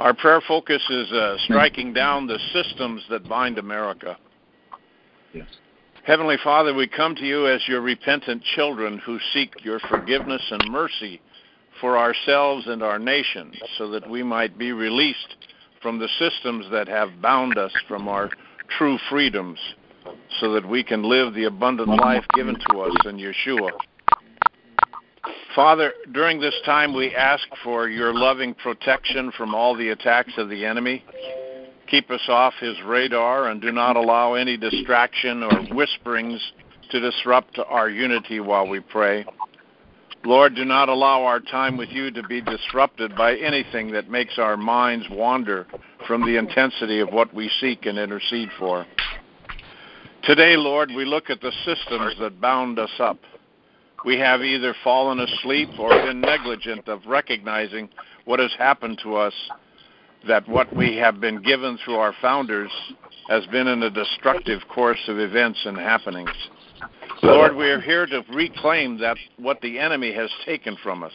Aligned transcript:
Our 0.00 0.14
prayer 0.14 0.40
focus 0.46 0.82
is 0.88 1.10
uh, 1.12 1.36
striking 1.44 1.92
down 1.92 2.28
the 2.28 2.38
systems 2.52 3.02
that 3.10 3.28
bind 3.28 3.58
America. 3.58 4.16
Yes. 5.34 5.48
Heavenly 6.04 6.36
Father, 6.42 6.72
we 6.72 6.86
come 6.86 7.16
to 7.16 7.24
you 7.24 7.48
as 7.48 7.66
your 7.66 7.80
repentant 7.80 8.42
children 8.54 8.98
who 8.98 9.18
seek 9.32 9.52
your 9.64 9.80
forgiveness 9.80 10.42
and 10.50 10.70
mercy 10.70 11.20
for 11.80 11.98
ourselves 11.98 12.66
and 12.68 12.82
our 12.82 12.98
nation 12.98 13.52
so 13.76 13.90
that 13.90 14.08
we 14.08 14.22
might 14.22 14.56
be 14.56 14.72
released 14.72 15.36
from 15.82 15.98
the 15.98 16.08
systems 16.18 16.66
that 16.70 16.88
have 16.88 17.20
bound 17.20 17.58
us 17.58 17.72
from 17.86 18.08
our 18.08 18.30
true 18.78 18.98
freedoms 19.10 19.58
so 20.40 20.52
that 20.52 20.66
we 20.66 20.82
can 20.82 21.02
live 21.02 21.34
the 21.34 21.44
abundant 21.44 21.88
life 21.88 22.24
given 22.34 22.56
to 22.70 22.80
us 22.80 22.96
in 23.04 23.16
Yeshua. 23.16 23.70
Father, 25.54 25.92
during 26.12 26.40
this 26.40 26.54
time 26.64 26.94
we 26.94 27.14
ask 27.14 27.44
for 27.64 27.88
your 27.88 28.14
loving 28.14 28.54
protection 28.54 29.32
from 29.36 29.54
all 29.54 29.74
the 29.76 29.88
attacks 29.90 30.32
of 30.36 30.48
the 30.48 30.64
enemy. 30.64 31.04
Keep 31.88 32.10
us 32.10 32.28
off 32.28 32.52
his 32.60 32.76
radar 32.84 33.48
and 33.48 33.60
do 33.60 33.72
not 33.72 33.96
allow 33.96 34.34
any 34.34 34.56
distraction 34.56 35.42
or 35.42 35.62
whisperings 35.74 36.52
to 36.90 37.00
disrupt 37.00 37.58
our 37.66 37.88
unity 37.88 38.40
while 38.40 38.68
we 38.68 38.80
pray. 38.80 39.24
Lord, 40.24 40.54
do 40.54 40.64
not 40.64 40.88
allow 40.88 41.24
our 41.24 41.40
time 41.40 41.76
with 41.76 41.88
you 41.90 42.10
to 42.10 42.22
be 42.24 42.42
disrupted 42.42 43.16
by 43.16 43.36
anything 43.36 43.92
that 43.92 44.10
makes 44.10 44.38
our 44.38 44.56
minds 44.56 45.06
wander 45.10 45.66
from 46.06 46.26
the 46.26 46.36
intensity 46.36 47.00
of 47.00 47.10
what 47.10 47.32
we 47.32 47.50
seek 47.60 47.86
and 47.86 47.98
intercede 47.98 48.50
for. 48.58 48.84
Today, 50.24 50.56
Lord, 50.56 50.90
we 50.94 51.04
look 51.04 51.30
at 51.30 51.40
the 51.40 51.52
systems 51.64 52.16
that 52.20 52.40
bound 52.40 52.78
us 52.78 52.90
up. 52.98 53.18
We 54.04 54.18
have 54.18 54.42
either 54.42 54.74
fallen 54.84 55.20
asleep 55.20 55.70
or 55.78 55.90
been 55.90 56.20
negligent 56.20 56.88
of 56.88 57.00
recognizing 57.06 57.88
what 58.24 58.38
has 58.38 58.52
happened 58.56 59.00
to 59.02 59.16
us, 59.16 59.34
that 60.26 60.48
what 60.48 60.74
we 60.74 60.96
have 60.96 61.20
been 61.20 61.42
given 61.42 61.78
through 61.84 61.96
our 61.96 62.14
founders 62.20 62.70
has 63.28 63.44
been 63.46 63.66
in 63.66 63.82
a 63.82 63.90
destructive 63.90 64.60
course 64.68 65.00
of 65.08 65.18
events 65.18 65.60
and 65.64 65.76
happenings. 65.76 66.30
Lord, 67.22 67.56
we 67.56 67.68
are 67.68 67.80
here 67.80 68.06
to 68.06 68.24
reclaim 68.32 68.98
that 68.98 69.16
what 69.36 69.60
the 69.60 69.78
enemy 69.78 70.12
has 70.14 70.30
taken 70.44 70.76
from 70.82 71.02
us. 71.02 71.12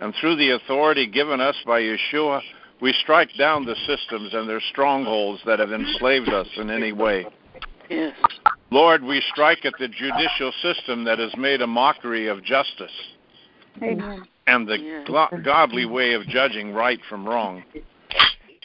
And 0.00 0.14
through 0.20 0.36
the 0.36 0.50
authority 0.50 1.06
given 1.06 1.40
us 1.40 1.56
by 1.66 1.80
Yeshua, 1.80 2.40
we 2.80 2.92
strike 2.92 3.30
down 3.36 3.64
the 3.64 3.76
systems 3.86 4.34
and 4.34 4.48
their 4.48 4.60
strongholds 4.70 5.40
that 5.46 5.58
have 5.58 5.72
enslaved 5.72 6.28
us 6.28 6.48
in 6.56 6.70
any 6.70 6.92
way. 6.92 7.26
Yes. 7.88 8.14
Lord, 8.70 9.02
we 9.02 9.22
strike 9.32 9.64
at 9.64 9.74
the 9.78 9.88
judicial 9.88 10.52
system 10.62 11.04
that 11.04 11.18
has 11.18 11.34
made 11.36 11.62
a 11.62 11.66
mockery 11.66 12.28
of 12.28 12.44
justice 12.44 12.92
Amen. 13.82 14.24
and 14.46 14.68
the 14.68 14.78
Yes. 14.78 15.42
godly 15.42 15.86
way 15.86 16.12
of 16.12 16.26
judging 16.28 16.74
right 16.74 17.02
from 17.08 17.26
wrong. 17.26 17.64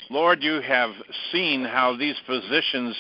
Lord, 0.10 0.44
you 0.44 0.60
have 0.62 0.92
seen 1.32 1.64
how 1.64 1.96
these 1.96 2.20
positions 2.28 2.96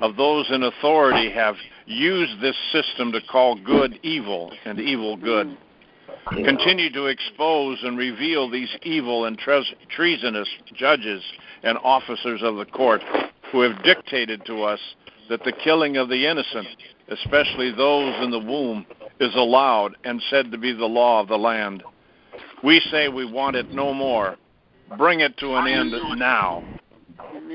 of 0.00 0.16
those 0.16 0.50
in 0.50 0.62
authority 0.62 1.30
have 1.30 1.56
used 1.84 2.40
this 2.40 2.56
system 2.72 3.12
to 3.12 3.20
call 3.20 3.54
good 3.56 3.98
evil 4.02 4.52
and 4.64 4.80
evil 4.80 5.16
good. 5.16 5.56
Continue 6.32 6.90
to 6.90 7.06
expose 7.06 7.82
and 7.84 7.96
reveal 7.96 8.48
these 8.48 8.74
evil 8.82 9.26
and 9.26 9.38
tre- 9.38 9.76
treasonous 9.90 10.48
judges 10.74 11.22
and 11.62 11.78
officers 11.84 12.42
of 12.42 12.56
the 12.56 12.64
court 12.64 13.02
who 13.52 13.60
have 13.60 13.82
dictated 13.84 14.44
to 14.46 14.62
us 14.64 14.80
that 15.28 15.42
the 15.44 15.52
killing 15.52 15.96
of 15.96 16.08
the 16.08 16.26
innocent, 16.26 16.66
especially 17.08 17.70
those 17.72 18.14
in 18.22 18.30
the 18.30 18.38
womb, 18.38 18.86
is 19.20 19.34
allowed 19.34 19.96
and 20.04 20.22
said 20.30 20.50
to 20.52 20.58
be 20.58 20.72
the 20.72 20.86
law 20.86 21.20
of 21.20 21.28
the 21.28 21.38
land. 21.38 21.82
We 22.62 22.80
say 22.90 23.08
we 23.08 23.24
want 23.24 23.56
it 23.56 23.72
no 23.72 23.92
more. 23.94 24.36
Bring 24.96 25.20
it 25.20 25.36
to 25.38 25.56
an 25.56 25.66
end 25.66 25.92
now. 26.18 26.62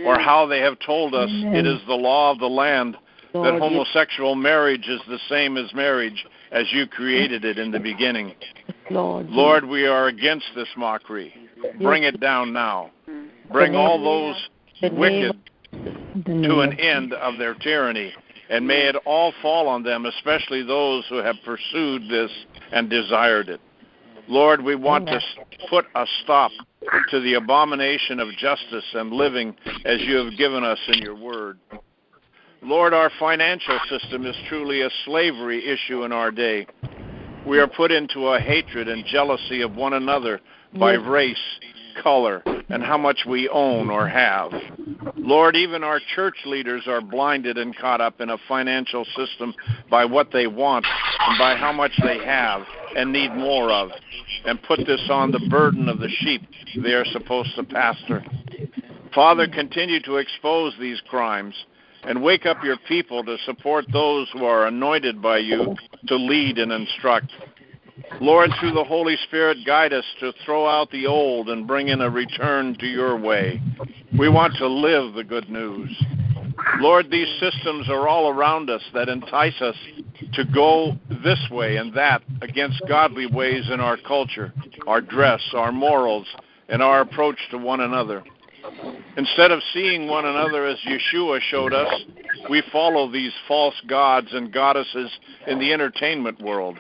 Or 0.06 0.20
how 0.20 0.46
they 0.48 0.60
have 0.60 0.78
told 0.86 1.14
us 1.14 1.30
it 1.32 1.66
is 1.66 1.80
the 1.88 1.94
law 1.94 2.32
of 2.32 2.40
the 2.40 2.48
land 2.50 2.98
that 3.34 3.60
homosexual 3.60 4.36
marriage 4.36 4.88
is 4.88 5.00
the 5.08 5.20
same 5.30 5.56
as 5.58 5.74
marriage 5.74 6.26
as 6.52 6.66
you 6.74 6.86
created 6.88 7.46
it 7.46 7.58
in 7.58 7.72
the 7.72 7.80
beginning. 7.80 8.34
Lord, 9.30 9.64
we 9.66 9.86
are 9.86 10.08
against 10.08 10.48
this 10.56 10.68
mockery. 10.76 11.34
Bring 11.80 12.04
it 12.04 12.20
down 12.20 12.52
now. 12.52 12.92
Bring 13.52 13.76
all 13.76 14.02
those 14.04 14.36
wicked 14.82 15.30
of- 15.30 15.36
the 15.36 15.40
name 15.40 15.51
to 16.26 16.60
an 16.60 16.80
end 16.80 17.14
of 17.14 17.38
their 17.38 17.56
tyranny, 17.56 18.14
and 18.50 18.68
may 18.68 18.88
it 18.88 18.96
all 19.06 19.34
fall 19.42 19.68
on 19.68 19.84
them, 19.84 20.06
especially 20.06 20.64
those 20.64 21.06
who 21.10 21.18
have 21.18 21.36
pursued 21.46 22.04
this 22.10 22.32
and 22.72 22.90
desired 22.90 23.50
it. 23.50 23.62
Lord, 24.28 24.64
we 24.64 24.76
want 24.76 25.08
to 25.08 25.20
put 25.70 25.86
a 25.96 26.06
stop 26.24 26.52
to 27.10 27.20
the 27.20 27.36
abomination 27.36 28.20
of 28.20 28.30
justice 28.38 28.86
and 28.94 29.12
living 29.12 29.56
as 29.86 30.00
you 30.02 30.18
have 30.18 30.38
given 30.38 30.64
us 30.64 30.80
in 30.88 31.00
your 31.00 31.16
word. 31.16 31.60
Lord, 32.62 32.94
our 32.94 33.12
financial 33.20 33.80
system 33.90 34.26
is 34.26 34.36
truly 34.48 34.82
a 34.82 34.90
slavery 35.06 35.68
issue 35.68 36.04
in 36.04 36.12
our 36.12 36.32
day. 36.32 36.68
We 37.46 37.60
are 37.60 37.68
put 37.68 37.92
into 37.92 38.28
a 38.28 38.40
hatred 38.40 38.88
and 38.88 39.04
jealousy 39.06 39.62
of 39.62 39.76
one 39.76 39.94
another 39.94 40.40
by 40.78 40.94
race, 40.94 41.38
color, 42.04 42.44
and 42.72 42.84
how 42.84 42.98
much 42.98 43.26
we 43.28 43.50
own 43.50 43.90
or 43.90 44.08
have. 44.08 44.52
Lord, 45.18 45.56
even 45.56 45.84
our 45.84 46.00
church 46.16 46.38
leaders 46.46 46.84
are 46.88 47.02
blinded 47.02 47.58
and 47.58 47.76
caught 47.78 48.02
up 48.02 48.22
in 48.22 48.30
a 48.30 48.38
financial 48.48 49.06
system 49.16 49.54
by 49.90 50.06
what 50.06 50.32
they 50.32 50.48
want 50.48 50.86
and 50.86 51.38
by 51.38 51.56
how 51.56 51.72
much 51.72 51.92
they 52.04 52.18
have 52.24 52.64
and 52.96 53.12
need 53.12 53.34
more 53.36 53.72
of, 53.72 53.90
and 54.46 54.62
put 54.64 54.80
this 54.86 55.08
on 55.10 55.32
the 55.32 55.48
burden 55.50 55.88
of 55.88 56.00
the 56.00 56.10
sheep 56.10 56.42
they 56.84 56.94
are 56.94 57.06
supposed 57.06 57.56
to 57.56 57.64
pastor. 57.64 58.24
Father, 59.14 59.48
continue 59.48 60.02
to 60.02 60.18
expose 60.18 60.74
these 60.80 61.02
crimes 61.10 61.54
and 62.04 62.24
wake 62.24 62.46
up 62.46 62.64
your 62.64 62.78
people 62.88 63.24
to 63.24 63.38
support 63.46 63.86
those 63.92 64.28
who 64.34 64.46
are 64.46 64.68
anointed 64.68 65.22
by 65.22 65.38
you 65.38 65.76
to 66.08 66.16
lead 66.16 66.58
and 66.58 66.72
instruct. 66.72 67.32
Lord, 68.20 68.52
through 68.60 68.74
the 68.74 68.84
Holy 68.84 69.18
Spirit, 69.24 69.60
guide 69.66 69.94
us 69.94 70.06
to 70.20 70.34
throw 70.46 70.68
out 70.68 70.92
the 70.92 71.08
old 71.08 71.50
and 71.50 71.68
bring 71.68 71.88
in 71.88 72.02
a 72.02 72.10
return 72.10 72.76
to 72.80 72.86
your 72.86 73.18
way. 73.18 73.62
We 74.18 74.30
want 74.30 74.56
to 74.58 74.68
live 74.68 75.14
the 75.14 75.24
good 75.24 75.50
news. 75.50 75.90
Lord, 76.80 77.10
these 77.10 77.28
systems 77.40 77.90
are 77.90 78.08
all 78.08 78.30
around 78.30 78.70
us 78.70 78.82
that 78.94 79.10
entice 79.10 79.60
us 79.62 79.76
to 80.34 80.46
go 80.46 80.98
this 81.24 81.40
way 81.50 81.78
and 81.78 81.94
that 81.94 82.22
against 82.42 82.82
godly 82.88 83.26
ways 83.26 83.70
in 83.72 83.80
our 83.80 83.98
culture, 83.98 84.54
our 84.88 85.02
dress, 85.02 85.42
our 85.54 85.72
morals, 85.72 86.28
and 86.70 86.82
our 86.82 87.02
approach 87.02 87.38
to 87.52 87.58
one 87.58 87.82
another. 87.82 88.24
Instead 89.18 89.52
of 89.52 89.60
seeing 89.74 90.08
one 90.08 90.26
another 90.26 90.66
as 90.66 90.78
Yeshua 90.88 91.40
showed 91.42 91.74
us, 91.74 91.94
we 92.50 92.64
follow 92.72 93.12
these 93.12 93.34
false 93.48 93.76
gods 93.88 94.28
and 94.32 94.54
goddesses 94.54 95.12
in 95.48 95.60
the 95.60 95.74
entertainment 95.74 96.40
world. 96.42 96.78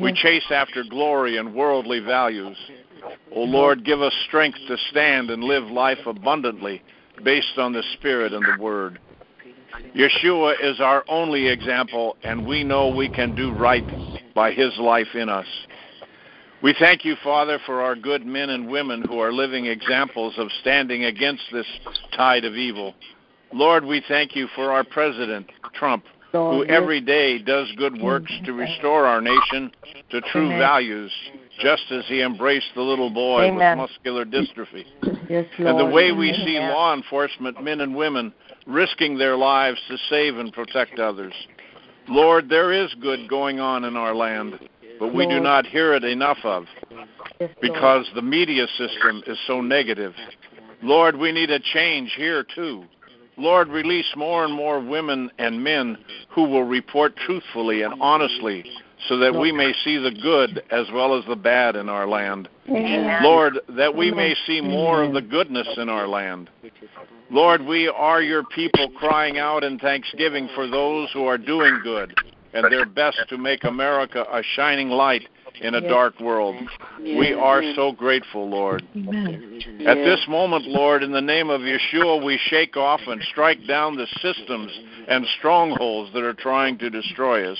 We 0.00 0.12
chase 0.12 0.44
after 0.50 0.84
glory 0.84 1.36
and 1.36 1.54
worldly 1.54 2.00
values. 2.00 2.56
O 3.34 3.42
Lord, 3.42 3.84
give 3.84 4.00
us 4.02 4.14
strength 4.26 4.58
to 4.66 4.76
stand 4.90 5.30
and 5.30 5.44
live 5.44 5.64
life 5.64 5.98
abundantly 6.06 6.82
based 7.22 7.58
on 7.58 7.72
the 7.72 7.82
Spirit 7.94 8.32
and 8.32 8.44
the 8.44 8.62
Word. 8.62 8.98
Yeshua 9.94 10.54
is 10.60 10.80
our 10.80 11.04
only 11.08 11.48
example, 11.48 12.16
and 12.22 12.46
we 12.46 12.64
know 12.64 12.88
we 12.88 13.08
can 13.08 13.34
do 13.34 13.52
right 13.52 13.86
by 14.34 14.50
his 14.52 14.76
life 14.78 15.14
in 15.14 15.28
us. 15.28 15.46
We 16.60 16.74
thank 16.78 17.04
you, 17.04 17.14
Father, 17.22 17.60
for 17.64 17.82
our 17.82 17.94
good 17.94 18.26
men 18.26 18.50
and 18.50 18.68
women 18.68 19.02
who 19.02 19.20
are 19.20 19.32
living 19.32 19.66
examples 19.66 20.34
of 20.38 20.48
standing 20.60 21.04
against 21.04 21.44
this 21.52 21.66
tide 22.16 22.44
of 22.44 22.54
evil. 22.54 22.94
Lord, 23.52 23.84
we 23.84 24.02
thank 24.08 24.34
you 24.34 24.48
for 24.56 24.72
our 24.72 24.82
President, 24.82 25.46
Trump, 25.74 26.04
who 26.32 26.64
every 26.64 27.00
day 27.00 27.38
does 27.38 27.70
good 27.76 27.94
mm-hmm. 27.94 28.04
works 28.04 28.32
to 28.44 28.52
restore 28.52 29.06
our 29.06 29.20
nation 29.20 29.70
to 30.10 30.20
true 30.32 30.46
Amen. 30.46 30.58
values, 30.58 31.12
just 31.60 31.84
as 31.90 32.04
he 32.06 32.22
embraced 32.22 32.68
the 32.74 32.82
little 32.82 33.10
boy 33.10 33.44
Amen. 33.44 33.78
with 33.78 33.90
muscular 33.90 34.24
dystrophy. 34.24 34.84
Yes, 35.28 35.46
And 35.58 35.78
the 35.78 35.86
way 35.86 36.12
we 36.12 36.30
Amen. 36.32 36.46
see 36.46 36.58
law 36.58 36.94
enforcement 36.94 37.62
men 37.62 37.80
and 37.80 37.94
women 37.96 38.32
risking 38.66 39.16
their 39.16 39.36
lives 39.36 39.80
to 39.88 39.96
save 40.10 40.36
and 40.36 40.52
protect 40.52 40.98
others. 40.98 41.34
Lord, 42.08 42.48
there 42.48 42.72
is 42.72 42.94
good 43.00 43.28
going 43.28 43.60
on 43.60 43.84
in 43.84 43.96
our 43.96 44.14
land, 44.14 44.58
but 44.98 45.14
we 45.14 45.26
do 45.26 45.40
not 45.40 45.66
hear 45.66 45.94
it 45.94 46.04
enough 46.04 46.38
of 46.42 46.64
because 47.60 48.06
the 48.14 48.22
media 48.22 48.66
system 48.78 49.22
is 49.26 49.38
so 49.46 49.60
negative. 49.60 50.14
Lord, 50.82 51.16
we 51.16 51.32
need 51.32 51.50
a 51.50 51.58
change 51.58 52.14
here 52.16 52.44
too. 52.54 52.84
Lord, 53.38 53.68
release 53.68 54.12
more 54.16 54.44
and 54.44 54.52
more 54.52 54.80
women 54.80 55.30
and 55.38 55.62
men 55.62 55.96
who 56.30 56.42
will 56.42 56.64
report 56.64 57.16
truthfully 57.16 57.82
and 57.82 57.94
honestly 58.00 58.64
so 59.08 59.16
that 59.18 59.32
we 59.32 59.52
may 59.52 59.72
see 59.84 59.96
the 59.96 60.10
good 60.10 60.62
as 60.70 60.86
well 60.92 61.16
as 61.16 61.24
the 61.26 61.36
bad 61.36 61.76
in 61.76 61.88
our 61.88 62.06
land. 62.06 62.48
Amen. 62.68 63.22
Lord, 63.22 63.60
that 63.70 63.94
we 63.94 64.10
may 64.10 64.34
see 64.46 64.60
more 64.60 65.04
of 65.04 65.14
the 65.14 65.22
goodness 65.22 65.68
in 65.76 65.88
our 65.88 66.08
land. 66.08 66.50
Lord, 67.30 67.64
we 67.64 67.88
are 67.88 68.20
your 68.20 68.42
people 68.44 68.90
crying 68.98 69.38
out 69.38 69.62
in 69.62 69.78
thanksgiving 69.78 70.48
for 70.54 70.66
those 70.66 71.08
who 71.12 71.24
are 71.26 71.38
doing 71.38 71.80
good 71.84 72.12
and 72.52 72.72
their 72.72 72.86
best 72.86 73.18
to 73.28 73.38
make 73.38 73.64
America 73.64 74.24
a 74.32 74.42
shining 74.54 74.88
light 74.88 75.28
in 75.60 75.74
a 75.74 75.80
dark 75.80 76.18
world. 76.20 76.56
We 77.00 77.32
are 77.32 77.62
so 77.74 77.92
grateful, 77.92 78.48
Lord. 78.48 78.86
Amen. 78.94 79.60
At 79.86 79.96
this 79.96 80.20
moment, 80.28 80.66
Lord, 80.66 81.02
in 81.02 81.12
the 81.12 81.20
name 81.20 81.50
of 81.50 81.62
Yeshua, 81.62 82.24
we 82.24 82.38
shake 82.46 82.76
off 82.76 83.00
and 83.06 83.20
strike 83.30 83.66
down 83.66 83.96
the 83.96 84.06
systems 84.20 84.70
and 85.08 85.26
strongholds 85.38 86.12
that 86.12 86.22
are 86.22 86.34
trying 86.34 86.78
to 86.78 86.90
destroy 86.90 87.50
us. 87.50 87.58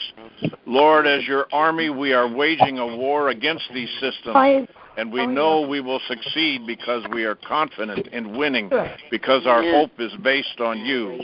Lord, 0.66 1.06
as 1.06 1.26
your 1.26 1.46
army, 1.52 1.90
we 1.90 2.12
are 2.12 2.28
waging 2.28 2.78
a 2.78 2.96
war 2.96 3.30
against 3.30 3.64
these 3.72 3.90
systems. 4.00 4.66
And 4.96 5.12
we 5.12 5.26
know 5.26 5.60
we 5.60 5.80
will 5.80 6.00
succeed 6.08 6.66
because 6.66 7.04
we 7.12 7.24
are 7.24 7.36
confident 7.36 8.08
in 8.08 8.36
winning, 8.36 8.68
because 9.12 9.46
our 9.46 9.62
hope 9.62 9.92
is 9.98 10.12
based 10.22 10.60
on 10.60 10.78
you. 10.80 11.20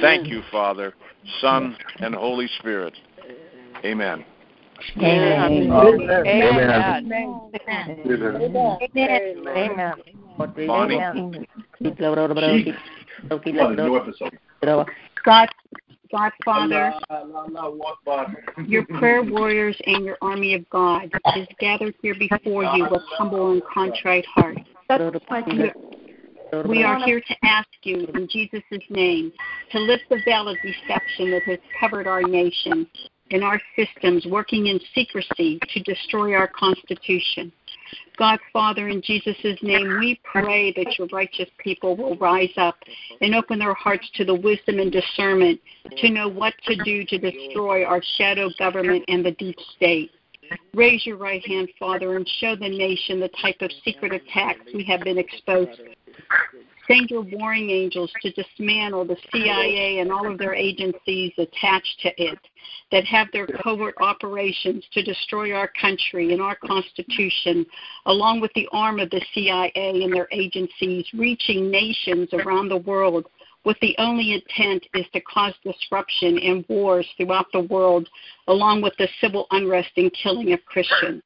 Thank 0.00 0.28
you, 0.28 0.42
Father, 0.52 0.94
Son, 1.40 1.76
and 2.00 2.14
Holy 2.14 2.48
Spirit. 2.58 2.94
Amen. 3.84 4.24
Amen. 4.96 5.04
Amen. 5.04 5.98
Amen. 9.56 9.94
Bonnie? 10.66 11.00
God, 15.24 15.48
God 16.10 16.32
Father, 16.44 16.94
your 18.66 18.84
prayer 18.86 19.22
warriors 19.22 19.76
and 19.86 20.04
your 20.04 20.16
army 20.22 20.54
of 20.54 20.68
God 20.70 21.10
is 21.36 21.46
gathered 21.60 21.94
here 22.02 22.14
before 22.18 22.64
you 22.64 22.86
with 22.90 23.02
humble 23.16 23.52
and 23.52 23.62
contrite 23.64 24.24
hearts. 24.26 24.60
We 26.66 26.82
are 26.82 26.98
here 27.04 27.20
to 27.20 27.36
ask 27.42 27.68
you 27.82 28.06
in 28.14 28.28
Jesus' 28.28 28.62
name 28.88 29.32
to 29.72 29.78
lift 29.78 30.04
the 30.08 30.20
veil 30.24 30.48
of 30.48 30.56
deception 30.62 31.30
that 31.32 31.42
has 31.42 31.58
covered 31.78 32.06
our 32.06 32.22
nation 32.22 32.86
and 33.30 33.44
our 33.44 33.60
systems 33.76 34.26
working 34.26 34.68
in 34.68 34.80
secrecy 34.94 35.58
to 35.74 35.82
destroy 35.82 36.34
our 36.34 36.48
Constitution. 36.48 37.52
God, 38.16 38.38
Father, 38.52 38.88
in 38.88 39.02
Jesus' 39.02 39.58
name, 39.62 39.98
we 40.00 40.20
pray 40.24 40.72
that 40.72 40.98
your 40.98 41.06
righteous 41.12 41.48
people 41.58 41.96
will 41.96 42.16
rise 42.16 42.52
up 42.56 42.76
and 43.20 43.34
open 43.34 43.58
their 43.58 43.74
hearts 43.74 44.08
to 44.14 44.24
the 44.24 44.34
wisdom 44.34 44.78
and 44.78 44.90
discernment 44.90 45.60
to 45.98 46.10
know 46.10 46.28
what 46.28 46.54
to 46.64 46.76
do 46.84 47.04
to 47.04 47.18
destroy 47.18 47.84
our 47.84 48.02
shadow 48.16 48.48
government 48.58 49.04
and 49.08 49.24
the 49.24 49.32
deep 49.32 49.56
state. 49.76 50.10
Raise 50.74 51.04
your 51.04 51.16
right 51.16 51.46
hand, 51.46 51.68
Father, 51.78 52.16
and 52.16 52.26
show 52.40 52.56
the 52.56 52.68
nation 52.68 53.20
the 53.20 53.30
type 53.40 53.60
of 53.60 53.70
secret 53.84 54.12
attacks 54.12 54.60
we 54.74 54.82
have 54.84 55.00
been 55.00 55.18
exposed 55.18 55.76
to. 55.76 55.97
Send 56.86 57.10
your 57.10 57.20
warring 57.20 57.68
angels 57.68 58.10
to 58.22 58.30
dismantle 58.32 59.04
the 59.04 59.16
CIA 59.30 59.98
and 59.98 60.10
all 60.10 60.30
of 60.30 60.38
their 60.38 60.54
agencies 60.54 61.32
attached 61.36 62.00
to 62.00 62.22
it 62.22 62.38
that 62.90 63.04
have 63.04 63.28
their 63.32 63.46
covert 63.46 63.94
operations 64.00 64.84
to 64.92 65.02
destroy 65.02 65.52
our 65.52 65.70
country 65.80 66.32
and 66.32 66.40
our 66.40 66.56
Constitution, 66.56 67.66
along 68.06 68.40
with 68.40 68.52
the 68.54 68.68
arm 68.72 69.00
of 69.00 69.10
the 69.10 69.20
CIA 69.34 69.70
and 69.74 70.14
their 70.14 70.28
agencies, 70.32 71.06
reaching 71.12 71.70
nations 71.70 72.30
around 72.32 72.70
the 72.70 72.78
world 72.78 73.26
with 73.64 73.78
the 73.80 73.94
only 73.98 74.32
intent 74.32 74.86
is 74.94 75.04
to 75.12 75.20
cause 75.20 75.52
disruption 75.62 76.38
and 76.38 76.64
wars 76.68 77.06
throughout 77.16 77.46
the 77.52 77.60
world, 77.60 78.08
along 78.46 78.80
with 78.80 78.94
the 78.96 79.08
civil 79.20 79.46
unrest 79.50 79.90
and 79.96 80.10
killing 80.14 80.54
of 80.54 80.64
Christians. 80.64 81.22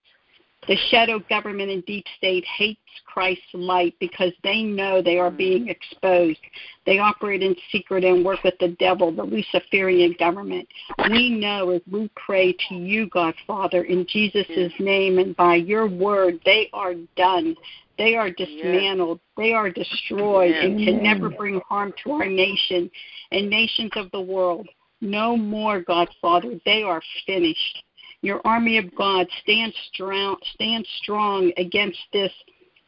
The 0.69 0.77
shadow 0.91 1.19
government 1.29 1.71
and 1.71 1.85
deep 1.87 2.05
state 2.17 2.45
hates 2.45 2.81
Christ's 3.05 3.43
light 3.53 3.95
because 3.99 4.33
they 4.45 4.63
know 4.63 5.03
they 5.03 5.19
are 5.19 5.31
being 5.31 5.63
mm-hmm. 5.63 5.71
exposed. 5.71 6.39
They 6.87 6.99
operate 6.99 7.43
in 7.43 7.57
secret 7.73 8.05
and 8.05 8.25
work 8.25 8.45
with 8.45 8.55
the 8.61 8.77
devil, 8.79 9.11
the 9.11 9.25
Luciferian 9.25 10.15
government. 10.19 10.69
We 11.11 11.31
know 11.31 11.71
as 11.71 11.83
we 11.91 12.11
pray 12.15 12.55
to 12.69 12.75
you, 12.77 13.09
God 13.09 13.35
Father, 13.47 13.83
in 13.83 14.07
Jesus' 14.09 14.73
name 14.79 15.19
and 15.19 15.37
by 15.37 15.57
your 15.57 15.89
word, 15.89 16.39
they 16.45 16.71
are 16.73 16.95
done. 17.17 17.57
They 17.99 18.15
are 18.15 18.31
dismantled. 18.31 19.21
They 19.37 19.53
are 19.53 19.69
destroyed 19.71 20.55
and 20.55 20.79
can 20.79 21.03
never 21.03 21.29
bring 21.29 21.61
harm 21.69 21.93
to 22.05 22.13
our 22.13 22.27
nation 22.27 22.91
and 23.33 23.51
nations 23.51 23.93
of 23.97 24.11
the 24.13 24.21
world. 24.21 24.69
No 25.01 25.37
more, 25.37 25.83
God 25.83 26.09
Father. 26.21 26.59
They 26.65 26.83
are 26.83 27.03
finished. 27.27 27.83
Your 28.23 28.41
army 28.47 28.79
of 28.79 28.95
God 28.95 29.27
stand 29.43 29.75
strong, 29.93 30.37
stand 30.55 30.87
strong 31.03 31.53
against 31.57 31.99
this 32.13 32.33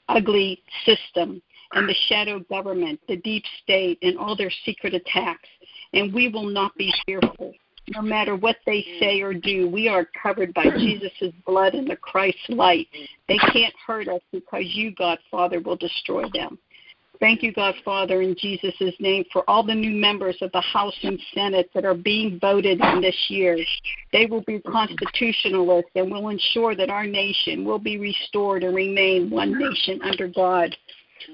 ugly 0.08 0.62
system 0.84 1.42
and 1.72 1.88
the 1.88 1.94
shadow 2.08 2.38
government, 2.48 3.00
the 3.08 3.16
deep 3.16 3.42
state, 3.62 3.98
and 4.02 4.16
all 4.16 4.36
their 4.36 4.52
secret 4.64 4.94
attacks. 4.94 5.48
And 5.92 6.12
we 6.12 6.28
will 6.28 6.46
not 6.46 6.75
be 6.76 6.92
fearful. 7.04 7.52
No 7.88 8.00
matter 8.00 8.36
what 8.36 8.56
they 8.64 8.84
say 8.98 9.20
or 9.20 9.34
do, 9.34 9.69
we 9.69 9.88
are 9.88 10.08
covered 10.22 10.54
by 10.54 10.64
Jesus' 10.78 11.32
blood 11.44 11.75
and 11.75 11.88
the 11.88 11.96
Christ's 11.96 12.48
light. 12.48 12.87
They 13.28 13.37
can't 13.52 13.75
hurt 13.87 14.08
us 14.08 14.22
because 14.32 14.64
you, 14.64 14.94
God 14.94 15.19
Father, 15.30 15.60
will 15.60 15.76
destroy 15.76 16.25
them. 16.32 16.58
Thank 17.20 17.43
you, 17.43 17.52
God 17.52 17.75
Father, 17.84 18.22
in 18.22 18.34
Jesus' 18.37 18.75
name, 18.99 19.25
for 19.32 19.49
all 19.49 19.62
the 19.62 19.75
new 19.75 19.93
members 19.93 20.37
of 20.43 20.50
the 20.52 20.61
House 20.61 20.96
and 21.02 21.19
Senate 21.32 21.70
that 21.75 21.84
are 21.84 21.94
being 21.94 22.38
voted 22.40 22.81
in 22.81 23.00
this 23.00 23.16
year. 23.28 23.56
They 24.12 24.26
will 24.26 24.43
be 24.43 24.61
constitutionalists 24.61 25.90
and 25.94 26.11
will 26.11 26.28
ensure 26.28 26.75
that 26.75 26.90
our 26.90 27.06
nation 27.06 27.64
will 27.64 27.78
be 27.78 27.99
restored 27.99 28.64
and 28.64 28.75
remain 28.75 29.31
one 29.31 29.56
nation 29.58 30.00
under 30.02 30.28
God. 30.28 30.76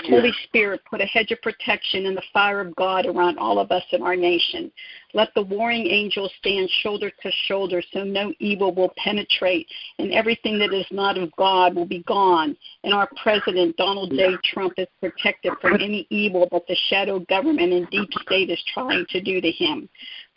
Holy 0.04 0.32
Spirit, 0.44 0.80
put 0.88 1.00
a 1.00 1.06
hedge 1.06 1.30
of 1.30 1.40
protection 1.42 2.06
and 2.06 2.16
the 2.16 2.22
fire 2.32 2.60
of 2.60 2.74
God 2.76 3.06
around 3.06 3.38
all 3.38 3.58
of 3.58 3.70
us 3.70 3.82
in 3.92 4.02
our 4.02 4.16
nation. 4.16 4.70
Let 5.14 5.34
the 5.34 5.42
warring 5.42 5.86
angels 5.86 6.32
stand 6.38 6.70
shoulder 6.82 7.10
to 7.10 7.30
shoulder 7.46 7.82
so 7.92 8.04
no 8.04 8.32
evil 8.38 8.74
will 8.74 8.92
penetrate 8.96 9.66
and 9.98 10.12
everything 10.12 10.58
that 10.58 10.72
is 10.72 10.86
not 10.90 11.18
of 11.18 11.34
God 11.36 11.74
will 11.74 11.86
be 11.86 12.02
gone. 12.04 12.56
And 12.84 12.94
our 12.94 13.08
president, 13.22 13.76
Donald 13.76 14.10
J. 14.10 14.36
Trump, 14.44 14.74
is 14.76 14.86
protected 15.00 15.52
from 15.60 15.74
any 15.74 16.06
evil 16.10 16.48
that 16.52 16.66
the 16.68 16.76
shadow 16.88 17.18
government 17.20 17.72
and 17.72 17.90
deep 17.90 18.10
state 18.22 18.50
is 18.50 18.62
trying 18.72 19.06
to 19.10 19.20
do 19.20 19.40
to 19.40 19.50
him. 19.50 19.88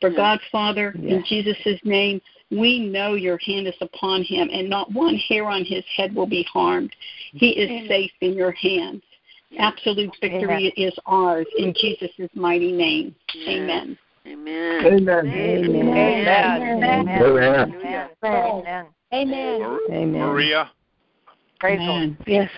For 0.02 0.10
God, 0.10 0.40
Father, 0.52 0.92
in 0.92 1.24
Jesus' 1.28 1.80
name, 1.84 2.22
we 2.52 2.80
know 2.80 3.14
your 3.14 3.38
hand 3.38 3.68
is 3.68 3.74
upon 3.82 4.24
him, 4.24 4.50
and 4.52 4.70
not 4.70 4.92
one 4.92 5.16
hair 5.16 5.46
on 5.48 5.64
his 5.66 5.84
head 5.96 6.14
will 6.14 6.28
be 6.28 6.46
harmed. 6.52 6.94
He 7.32 7.50
is 7.50 7.88
safe 7.88 8.12
in 8.22 8.34
your 8.34 8.52
hands. 8.52 9.02
Absolute 9.60 10.16
victory 10.22 10.74
Amen. 10.78 10.88
is 10.90 10.94
ours 11.06 11.48
in 11.58 11.74
Jesus' 11.80 12.12
mighty 12.34 12.72
name. 12.72 13.16
Amen. 13.48 13.98
Amen. 14.26 14.86
Amen. 14.86 15.28
Amen. 15.28 16.24
Amen. 17.04 18.88
Amen. 19.14 19.70
Amen. 19.92 20.20
Maria. 20.20 20.72
Amen. 21.64 22.18
Yes. 22.26 22.50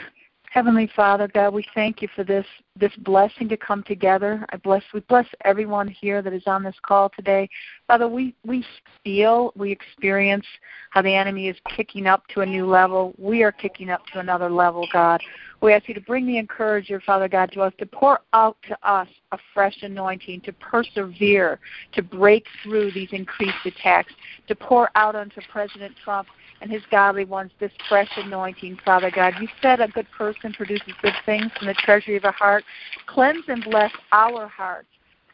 Heavenly 0.55 0.89
Father, 0.95 1.27
God, 1.27 1.53
we 1.53 1.65
thank 1.75 2.01
you 2.01 2.07
for 2.15 2.23
this 2.23 2.45
this 2.79 2.93
blessing 2.99 3.49
to 3.49 3.57
come 3.57 3.83
together. 3.83 4.45
I 4.53 4.55
bless 4.55 4.83
we 4.93 5.01
bless 5.01 5.25
everyone 5.43 5.89
here 5.89 6.21
that 6.21 6.31
is 6.31 6.43
on 6.47 6.63
this 6.63 6.75
call 6.81 7.09
today. 7.09 7.49
Father, 7.87 8.07
we, 8.07 8.33
we 8.45 8.65
feel, 9.03 9.51
we 9.57 9.69
experience 9.69 10.45
how 10.91 11.01
the 11.01 11.13
enemy 11.13 11.49
is 11.49 11.57
kicking 11.75 12.07
up 12.07 12.25
to 12.29 12.39
a 12.39 12.45
new 12.45 12.65
level. 12.65 13.13
We 13.17 13.43
are 13.43 13.51
kicking 13.51 13.89
up 13.89 14.05
to 14.13 14.19
another 14.19 14.49
level, 14.49 14.87
God. 14.93 15.21
We 15.61 15.73
ask 15.73 15.89
you 15.89 15.93
to 15.93 16.01
bring 16.01 16.25
the 16.25 16.37
encourager, 16.37 17.01
Father 17.01 17.27
God, 17.27 17.51
to 17.51 17.61
us, 17.61 17.73
to 17.79 17.85
pour 17.85 18.21
out 18.31 18.55
to 18.69 18.77
us 18.89 19.09
a 19.33 19.37
fresh 19.53 19.75
anointing, 19.81 20.39
to 20.41 20.53
persevere, 20.53 21.59
to 21.93 22.01
break 22.01 22.45
through 22.63 22.91
these 22.91 23.09
increased 23.11 23.65
attacks, 23.65 24.13
to 24.47 24.55
pour 24.55 24.89
out 24.95 25.15
unto 25.15 25.41
President 25.51 25.93
Trump 26.01 26.27
and 26.65 26.73
his 26.73 26.81
godly 26.89 27.25
ones 27.25 27.51
this 27.59 27.71
fresh 27.87 28.09
anointing, 28.17 28.75
Father 28.83 29.11
God. 29.11 29.35
You 29.39 29.47
said 29.61 29.81
a 29.81 29.87
good 29.87 30.07
person 30.17 30.51
produces 30.51 30.93
good 30.99 31.13
things 31.23 31.51
from 31.55 31.67
the 31.67 31.75
treasury 31.75 32.17
of 32.17 32.23
a 32.23 32.31
heart. 32.31 32.63
Cleanse 33.05 33.43
and 33.47 33.63
bless 33.63 33.91
our 34.11 34.47
hearts. 34.47 34.87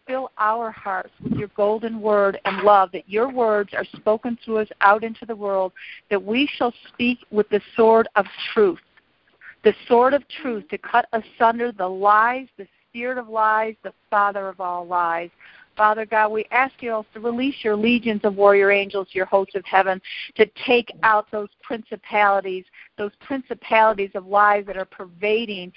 Fill 0.06 0.30
our 0.38 0.72
hearts 0.72 1.12
with 1.24 1.32
your 1.34 1.48
golden 1.56 2.02
word 2.02 2.38
and 2.44 2.64
love, 2.64 2.92
that 2.92 3.08
your 3.08 3.32
words 3.32 3.70
are 3.74 3.86
spoken 3.96 4.38
through 4.44 4.58
us 4.58 4.68
out 4.82 5.06
into 5.06 5.26
the 5.26 5.36
world, 5.36 5.72
that 6.10 6.22
we 6.22 6.50
shall 6.58 6.74
speak 6.90 7.20
with 7.32 7.48
the 7.48 7.62
sword 7.78 8.10
of 8.18 8.26
truth. 8.54 8.80
The 9.64 9.74
sword 9.88 10.14
of 10.14 10.24
truth 10.42 10.68
to 10.68 10.78
cut 10.78 11.08
asunder 11.14 11.72
the 11.72 11.88
lies, 11.88 12.48
the 12.58 12.68
spirit 12.90 13.18
of 13.18 13.30
lies, 13.30 13.76
the 13.84 13.94
father 14.10 14.50
of 14.50 14.60
all 14.60 14.86
lies. 14.86 15.30
Father 15.76 16.06
God, 16.06 16.32
we 16.32 16.46
ask 16.52 16.74
you 16.82 17.04
to 17.14 17.20
release 17.20 17.56
your 17.64 17.76
legions 17.76 18.22
of 18.24 18.36
warrior 18.36 18.72
angels, 18.72 19.08
your 19.12 19.26
hosts 19.26 19.56
of 19.56 19.66
heaven, 19.66 20.02
to 20.36 20.46
take 20.66 20.92
out 21.04 21.30
those 21.32 21.50
principalities, 21.62 22.66
those 22.98 23.12
principalities 23.22 24.12
of 24.16 24.26
lies 24.26 24.66
that 24.66 24.78
are 24.78 24.86
pervading 24.86 25.72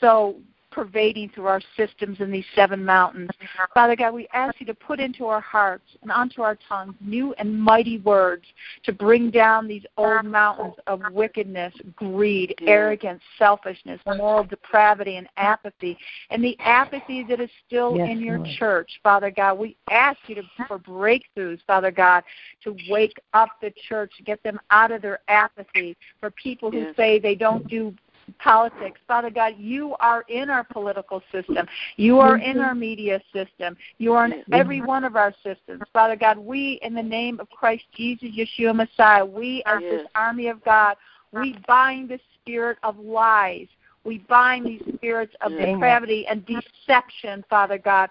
so 0.00 0.36
pervading 0.76 1.30
through 1.34 1.46
our 1.46 1.62
systems 1.74 2.20
in 2.20 2.30
these 2.30 2.44
seven 2.54 2.84
mountains. 2.84 3.30
Father 3.72 3.96
God, 3.96 4.12
we 4.12 4.28
ask 4.34 4.60
you 4.60 4.66
to 4.66 4.74
put 4.74 5.00
into 5.00 5.24
our 5.24 5.40
hearts 5.40 5.88
and 6.02 6.12
onto 6.12 6.42
our 6.42 6.58
tongues 6.68 6.94
new 7.00 7.32
and 7.38 7.58
mighty 7.58 7.98
words 8.00 8.44
to 8.84 8.92
bring 8.92 9.30
down 9.30 9.66
these 9.66 9.84
old 9.96 10.26
mountains 10.26 10.74
of 10.86 11.00
wickedness, 11.12 11.72
greed, 11.94 12.54
arrogance, 12.66 13.22
selfishness, 13.38 13.98
moral 14.06 14.44
depravity, 14.44 15.16
and 15.16 15.26
apathy. 15.38 15.96
And 16.28 16.44
the 16.44 16.58
apathy 16.60 17.24
that 17.24 17.40
is 17.40 17.50
still 17.66 17.96
Yes, 17.96 18.10
in 18.10 18.20
your 18.20 18.36
Lord. 18.36 18.50
church, 18.58 18.90
Father 19.02 19.30
God, 19.30 19.58
we 19.58 19.78
ask 19.90 20.18
you 20.26 20.34
to, 20.34 20.42
for 20.68 20.78
breakthroughs, 20.78 21.60
Father 21.66 21.90
God, 21.90 22.22
to 22.64 22.76
wake 22.90 23.18
up 23.32 23.48
the 23.62 23.72
church, 23.88 24.12
get 24.26 24.42
them 24.42 24.60
out 24.70 24.90
of 24.90 25.00
their 25.00 25.20
apathy. 25.28 25.96
For 26.20 26.30
people 26.32 26.70
who 26.70 26.80
Yes. 26.80 26.96
say 26.96 27.18
they 27.18 27.34
don't 27.34 27.66
do 27.66 27.94
politics. 28.38 29.00
Father 29.06 29.30
God, 29.30 29.54
you 29.58 29.94
are 30.00 30.24
in 30.28 30.50
our 30.50 30.64
political 30.64 31.22
system. 31.32 31.66
You 31.96 32.18
are 32.20 32.38
in 32.38 32.58
our 32.58 32.74
media 32.74 33.20
system. 33.32 33.76
You 33.98 34.12
are 34.14 34.26
in 34.26 34.44
every 34.52 34.80
one 34.80 35.04
of 35.04 35.16
our 35.16 35.34
systems. 35.42 35.82
Father 35.92 36.16
God, 36.16 36.38
we, 36.38 36.78
in 36.82 36.94
the 36.94 37.02
name 37.02 37.40
of 37.40 37.48
Christ 37.50 37.84
Jesus, 37.94 38.28
Yeshua 38.36 38.74
Messiah, 38.74 39.24
we 39.24 39.62
as 39.66 39.82
this 39.90 40.06
army 40.14 40.48
of 40.48 40.64
God, 40.64 40.96
we 41.32 41.56
bind 41.66 42.08
the 42.08 42.20
spirit 42.34 42.78
of 42.82 42.98
lies. 42.98 43.66
We 44.04 44.18
bind 44.28 44.66
these 44.66 44.82
spirits 44.94 45.34
of 45.40 45.50
depravity 45.58 46.26
and 46.28 46.46
deception, 46.46 47.44
Father 47.50 47.76
God. 47.76 48.08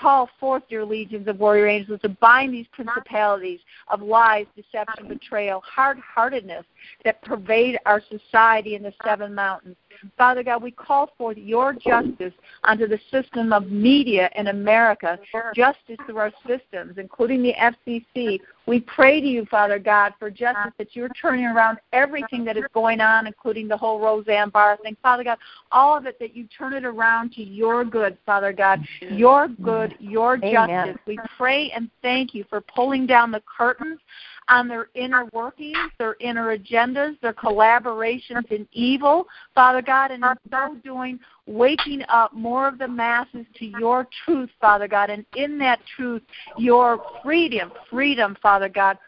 Call 0.00 0.28
forth 0.40 0.64
your 0.68 0.84
legions 0.84 1.28
of 1.28 1.38
warrior 1.38 1.66
angels 1.66 2.00
to 2.02 2.08
bind 2.08 2.52
these 2.52 2.66
principalities 2.72 3.60
of 3.88 4.02
lies, 4.02 4.46
deception, 4.56 5.08
betrayal, 5.08 5.60
hard 5.60 5.98
heartedness 5.98 6.64
that 7.04 7.22
pervade 7.22 7.78
our 7.86 8.02
society 8.10 8.74
in 8.74 8.82
the 8.82 8.92
seven 9.04 9.34
mountains. 9.34 9.76
Father 10.16 10.42
God, 10.42 10.62
we 10.62 10.70
call 10.70 11.10
forth 11.16 11.36
your 11.36 11.72
justice 11.72 12.32
onto 12.64 12.86
the 12.86 12.98
system 13.10 13.52
of 13.52 13.70
media 13.70 14.30
in 14.36 14.48
America, 14.48 15.18
justice 15.54 15.98
through 16.06 16.18
our 16.18 16.32
systems, 16.46 16.98
including 16.98 17.42
the 17.42 17.54
FCC. 17.54 18.40
We 18.66 18.80
pray 18.80 19.20
to 19.20 19.26
you, 19.26 19.44
Father 19.46 19.78
God, 19.78 20.14
for 20.18 20.30
justice 20.30 20.72
that 20.78 20.94
you're 20.94 21.10
turning 21.10 21.44
around 21.46 21.78
everything 21.92 22.44
that 22.46 22.56
is 22.56 22.64
going 22.72 23.00
on, 23.00 23.26
including 23.26 23.68
the 23.68 23.76
whole 23.76 24.00
Roseanne 24.00 24.50
Barr 24.50 24.78
thing. 24.82 24.96
Father 25.02 25.24
God, 25.24 25.38
all 25.70 25.96
of 25.96 26.06
it 26.06 26.18
that 26.18 26.34
you 26.34 26.46
turn 26.56 26.72
it 26.72 26.84
around 26.84 27.32
to 27.32 27.42
your 27.42 27.84
good, 27.84 28.16
Father 28.24 28.52
God, 28.52 28.80
your 29.10 29.48
good, 29.48 29.94
your 29.98 30.38
Amen. 30.44 30.86
justice. 30.86 31.00
We 31.06 31.18
pray 31.36 31.70
and 31.70 31.90
thank 32.02 32.34
you 32.34 32.44
for 32.48 32.60
pulling 32.60 33.06
down 33.06 33.30
the 33.30 33.42
curtains 33.56 34.00
on 34.48 34.68
their 34.68 34.88
inner 34.94 35.26
workings, 35.32 35.76
their 35.98 36.16
inner 36.20 36.56
agendas, 36.56 37.18
their 37.20 37.32
collaborations 37.32 38.50
in 38.50 38.66
evil, 38.72 39.26
Father 39.54 39.82
God, 39.82 40.10
and 40.10 40.24
in 40.24 40.34
so 40.50 40.76
doing, 40.84 41.18
waking 41.46 42.02
up 42.08 42.32
more 42.32 42.68
of 42.68 42.78
the 42.78 42.88
masses 42.88 43.46
to 43.58 43.66
your 43.66 44.06
truth, 44.24 44.50
Father 44.60 44.88
God, 44.88 45.10
and 45.10 45.24
in 45.36 45.58
that 45.58 45.80
truth, 45.96 46.22
your 46.56 47.02
freedom, 47.22 47.72
freedom, 47.90 48.36
Father 48.42 48.68
God. 48.68 48.98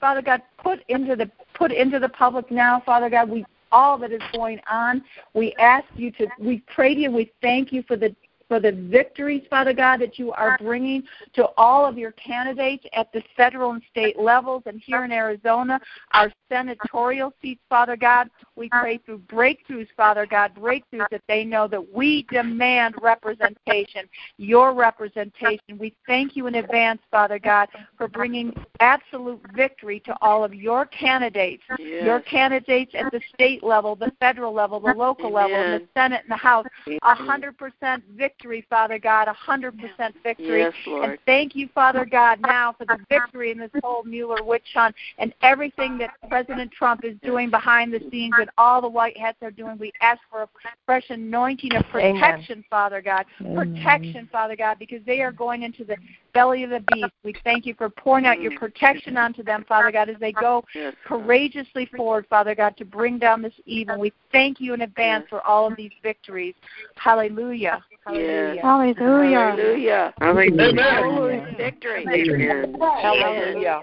Father 0.00 0.22
God, 0.22 0.42
put 0.58 0.80
into 0.88 1.16
the 1.16 1.30
put 1.54 1.72
into 1.72 1.98
the 1.98 2.08
public 2.08 2.50
now, 2.50 2.80
Father 2.86 3.10
God, 3.10 3.28
we 3.28 3.44
all 3.72 3.98
that 3.98 4.12
is 4.12 4.22
going 4.32 4.60
on. 4.70 5.02
We 5.34 5.54
ask 5.58 5.84
you 5.96 6.10
to 6.12 6.28
we 6.38 6.62
pray 6.74 6.94
to 6.94 7.00
you, 7.00 7.10
we 7.10 7.32
thank 7.42 7.72
you 7.72 7.82
for 7.82 7.96
the 7.96 8.14
for 8.48 8.58
the 8.60 8.72
victories, 8.72 9.42
Father 9.50 9.72
God, 9.72 10.00
that 10.00 10.18
you 10.18 10.32
are 10.32 10.56
bringing 10.58 11.02
to 11.34 11.48
all 11.56 11.86
of 11.86 11.98
your 11.98 12.12
candidates 12.12 12.84
at 12.94 13.12
the 13.12 13.22
federal 13.36 13.72
and 13.72 13.82
state 13.90 14.18
levels 14.18 14.62
and 14.66 14.80
here 14.84 15.04
in 15.04 15.12
Arizona, 15.12 15.80
our 16.12 16.32
senatorial 16.48 17.32
seats, 17.42 17.60
Father 17.68 17.96
God. 17.96 18.30
We 18.56 18.68
pray 18.70 18.98
through 18.98 19.18
breakthroughs, 19.20 19.88
Father 19.96 20.26
God, 20.26 20.54
breakthroughs 20.54 21.08
that 21.10 21.22
they 21.28 21.44
know 21.44 21.68
that 21.68 21.94
we 21.94 22.26
demand 22.30 22.94
representation, 23.02 24.08
your 24.38 24.72
representation. 24.72 25.78
We 25.78 25.94
thank 26.06 26.36
you 26.36 26.46
in 26.46 26.56
advance, 26.56 27.00
Father 27.10 27.38
God, 27.38 27.68
for 27.96 28.08
bringing 28.08 28.54
absolute 28.80 29.40
victory 29.54 30.00
to 30.06 30.16
all 30.22 30.42
of 30.42 30.54
your 30.54 30.86
candidates, 30.86 31.62
Yes. 31.78 32.04
your 32.04 32.20
candidates 32.20 32.92
at 32.94 33.12
the 33.12 33.20
state 33.34 33.62
level, 33.62 33.94
the 33.94 34.12
federal 34.20 34.52
level, 34.52 34.80
the 34.80 34.94
local 34.94 35.30
level, 35.30 35.54
and 35.54 35.82
the 35.82 35.88
Senate 35.94 36.22
and 36.22 36.30
the 36.30 36.36
House. 36.36 36.66
A 37.02 37.14
hundred 37.14 37.56
percent 37.58 38.02
victory, 38.16 38.37
Father 38.68 38.98
God, 38.98 39.28
a 39.28 39.32
hundred 39.32 39.78
percent 39.78 40.14
victory. 40.22 40.60
Yes, 40.60 40.72
Lord. 40.86 41.10
And 41.10 41.18
thank 41.26 41.56
you, 41.56 41.68
Father 41.74 42.04
God, 42.04 42.40
now 42.40 42.74
for 42.76 42.84
the 42.84 42.98
victory 43.08 43.50
in 43.50 43.58
this 43.58 43.70
whole 43.82 44.02
Mueller 44.04 44.42
witch 44.42 44.66
hunt 44.74 44.94
and 45.18 45.34
everything 45.42 45.98
that 45.98 46.10
President 46.28 46.70
Trump 46.72 47.04
is 47.04 47.16
doing 47.22 47.50
behind 47.50 47.92
the 47.92 48.00
scenes 48.10 48.34
and 48.38 48.50
all 48.58 48.80
the 48.80 48.88
white 48.88 49.16
hats 49.16 49.38
are 49.42 49.50
doing. 49.50 49.76
We 49.78 49.92
ask 50.00 50.20
for 50.30 50.42
a 50.42 50.48
fresh 50.86 51.04
anointing 51.10 51.74
of 51.74 51.84
Amen. 51.94 52.14
protection, 52.14 52.64
Father 52.70 53.02
God. 53.02 53.26
Protection, 53.54 54.28
Father 54.30 54.56
God, 54.56 54.78
because 54.78 55.00
they 55.04 55.20
are 55.20 55.32
going 55.32 55.62
into 55.62 55.84
the 55.84 55.96
belly 56.32 56.64
of 56.64 56.70
the 56.70 56.84
beast. 56.92 57.12
We 57.24 57.34
thank 57.44 57.66
you 57.66 57.74
for 57.74 57.88
pouring 57.88 58.26
out 58.26 58.40
your 58.40 58.52
mm. 58.52 58.58
protection 58.58 59.16
onto 59.16 59.42
them, 59.42 59.64
Father 59.68 59.90
God, 59.90 60.08
as 60.08 60.16
they 60.20 60.32
go 60.32 60.64
Yes. 60.74 60.94
courageously 61.04 61.86
forward, 61.96 62.26
Father 62.28 62.54
God, 62.54 62.76
to 62.76 62.84
bring 62.84 63.18
down 63.18 63.42
this 63.42 63.54
evil. 63.66 63.98
We 63.98 64.12
thank 64.32 64.60
you 64.60 64.74
in 64.74 64.82
advance 64.82 65.26
for 65.28 65.40
all 65.46 65.66
of 65.66 65.76
these 65.76 65.92
victories. 66.02 66.54
Hallelujah. 66.96 67.84
Hallelujah. 68.08 68.62
Hallelujah. 68.62 70.14
Hallelujah. 70.18 70.72
Amen. 70.80 71.56
Victory. 71.58 72.06
Amen. 72.08 72.76
Hallelujah. 72.80 73.80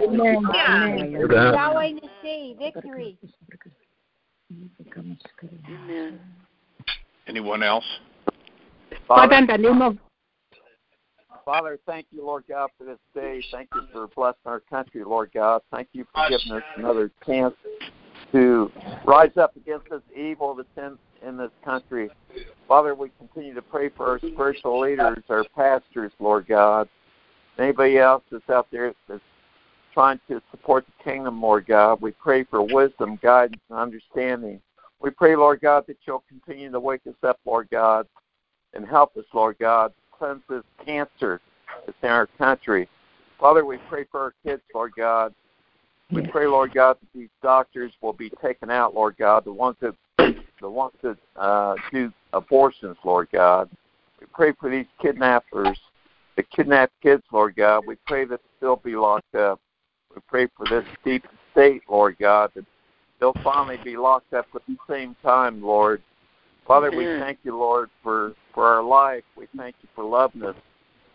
Yahweh 1.53 1.91
Nissi, 1.93 2.57
victory. 2.57 3.17
Amen. 5.69 6.19
Anyone 7.27 7.61
else? 7.61 7.85
Father, 9.07 9.35
in 9.35 9.45
the 9.45 9.57
name 9.57 9.81
of 9.83 9.97
Father, 11.43 11.77
thank 11.85 12.07
you, 12.09 12.25
Lord 12.25 12.45
God, 12.49 12.71
for 12.75 12.85
this 12.85 12.97
day. 13.13 13.43
Thank 13.51 13.69
you 13.75 13.83
for 13.93 14.07
blessing 14.07 14.39
our 14.45 14.61
country, 14.61 15.03
Lord 15.03 15.29
God. 15.31 15.61
Thank 15.71 15.89
you 15.93 16.07
for 16.11 16.27
giving 16.27 16.57
us 16.57 16.63
another 16.77 17.11
chance 17.23 17.53
to 18.31 18.71
rise 19.05 19.37
up 19.37 19.55
against 19.55 19.87
this 19.91 20.01
evil 20.15 20.55
that's 20.55 20.67
in, 20.75 20.97
in 21.27 21.37
this 21.37 21.51
country. 21.63 22.09
Father, 22.67 22.95
we 22.95 23.11
continue 23.19 23.53
to 23.53 23.61
pray 23.61 23.89
for 23.89 24.07
our 24.07 24.19
spiritual 24.19 24.79
leaders, 24.79 25.23
our 25.29 25.43
pastors, 25.55 26.11
Lord 26.19 26.47
God. 26.47 26.89
Anybody 27.59 27.99
else 27.99 28.23
that's 28.31 28.49
out 28.49 28.67
there 28.71 28.93
that's 29.07 29.21
trying 29.93 30.19
to 30.27 30.41
support 30.51 30.85
the 30.85 31.03
kingdom, 31.03 31.41
Lord 31.41 31.67
God. 31.67 32.01
We 32.01 32.11
pray 32.11 32.43
for 32.43 32.61
wisdom, 32.61 33.19
guidance, 33.21 33.61
and 33.69 33.79
understanding. 33.79 34.59
We 34.99 35.11
pray, 35.11 35.35
Lord 35.35 35.61
God, 35.61 35.85
that 35.87 35.97
you'll 36.05 36.23
continue 36.27 36.71
to 36.71 36.79
wake 36.79 37.01
us 37.07 37.13
up, 37.23 37.39
Lord 37.45 37.69
God, 37.71 38.07
and 38.73 38.85
help 38.85 39.15
us, 39.15 39.25
Lord 39.33 39.57
God, 39.59 39.93
cleanse 40.11 40.41
this 40.49 40.63
cancer 40.83 41.39
that's 41.85 41.97
in 42.01 42.09
our 42.09 42.27
country. 42.37 42.89
Father, 43.39 43.65
we 43.65 43.77
pray 43.89 44.05
for 44.11 44.19
our 44.21 44.33
kids, 44.43 44.63
Lord 44.73 44.93
God. 44.97 45.33
We 46.11 46.23
pray, 46.27 46.47
Lord 46.47 46.73
God, 46.73 46.97
that 46.99 47.17
these 47.17 47.29
doctors 47.41 47.91
will 48.01 48.13
be 48.13 48.31
taken 48.41 48.69
out, 48.69 48.95
Lord 48.95 49.15
God, 49.17 49.45
the 49.45 49.53
ones 49.53 49.77
that 49.81 49.95
the 50.61 50.69
ones 50.69 50.93
that 51.03 51.17
uh, 51.35 51.75
do 51.91 52.11
abortions, 52.35 52.97
Lord 53.03 53.29
God. 53.33 53.69
We 54.19 54.27
pray 54.33 54.53
for 54.59 54.69
these 54.69 54.85
kidnappers, 55.01 55.79
the 56.35 56.43
kidnapped 56.43 56.93
kids, 57.01 57.23
Lord 57.31 57.55
God. 57.55 57.85
We 57.87 57.95
pray 58.05 58.25
that 58.25 58.41
they'll 58.61 58.75
be 58.75 58.95
locked 58.95 59.35
up. 59.35 59.59
We 60.13 60.21
pray 60.27 60.47
for 60.55 60.65
this 60.69 60.85
deep 61.03 61.25
state, 61.51 61.81
Lord 61.89 62.17
God, 62.19 62.51
that 62.55 62.65
they'll 63.19 63.35
finally 63.43 63.79
be 63.83 63.97
locked 63.97 64.33
up 64.33 64.45
at 64.53 64.61
the 64.67 64.77
same 64.89 65.15
time, 65.23 65.61
Lord. 65.61 66.01
Father, 66.67 66.91
we 66.91 67.05
thank 67.05 67.39
you, 67.43 67.57
Lord, 67.57 67.89
for, 68.01 68.33
for 68.53 68.65
our 68.65 68.83
life. 68.83 69.23
We 69.37 69.47
thank 69.55 69.75
you 69.81 69.89
for 69.95 70.03
loving 70.03 70.43
us. 70.43 70.55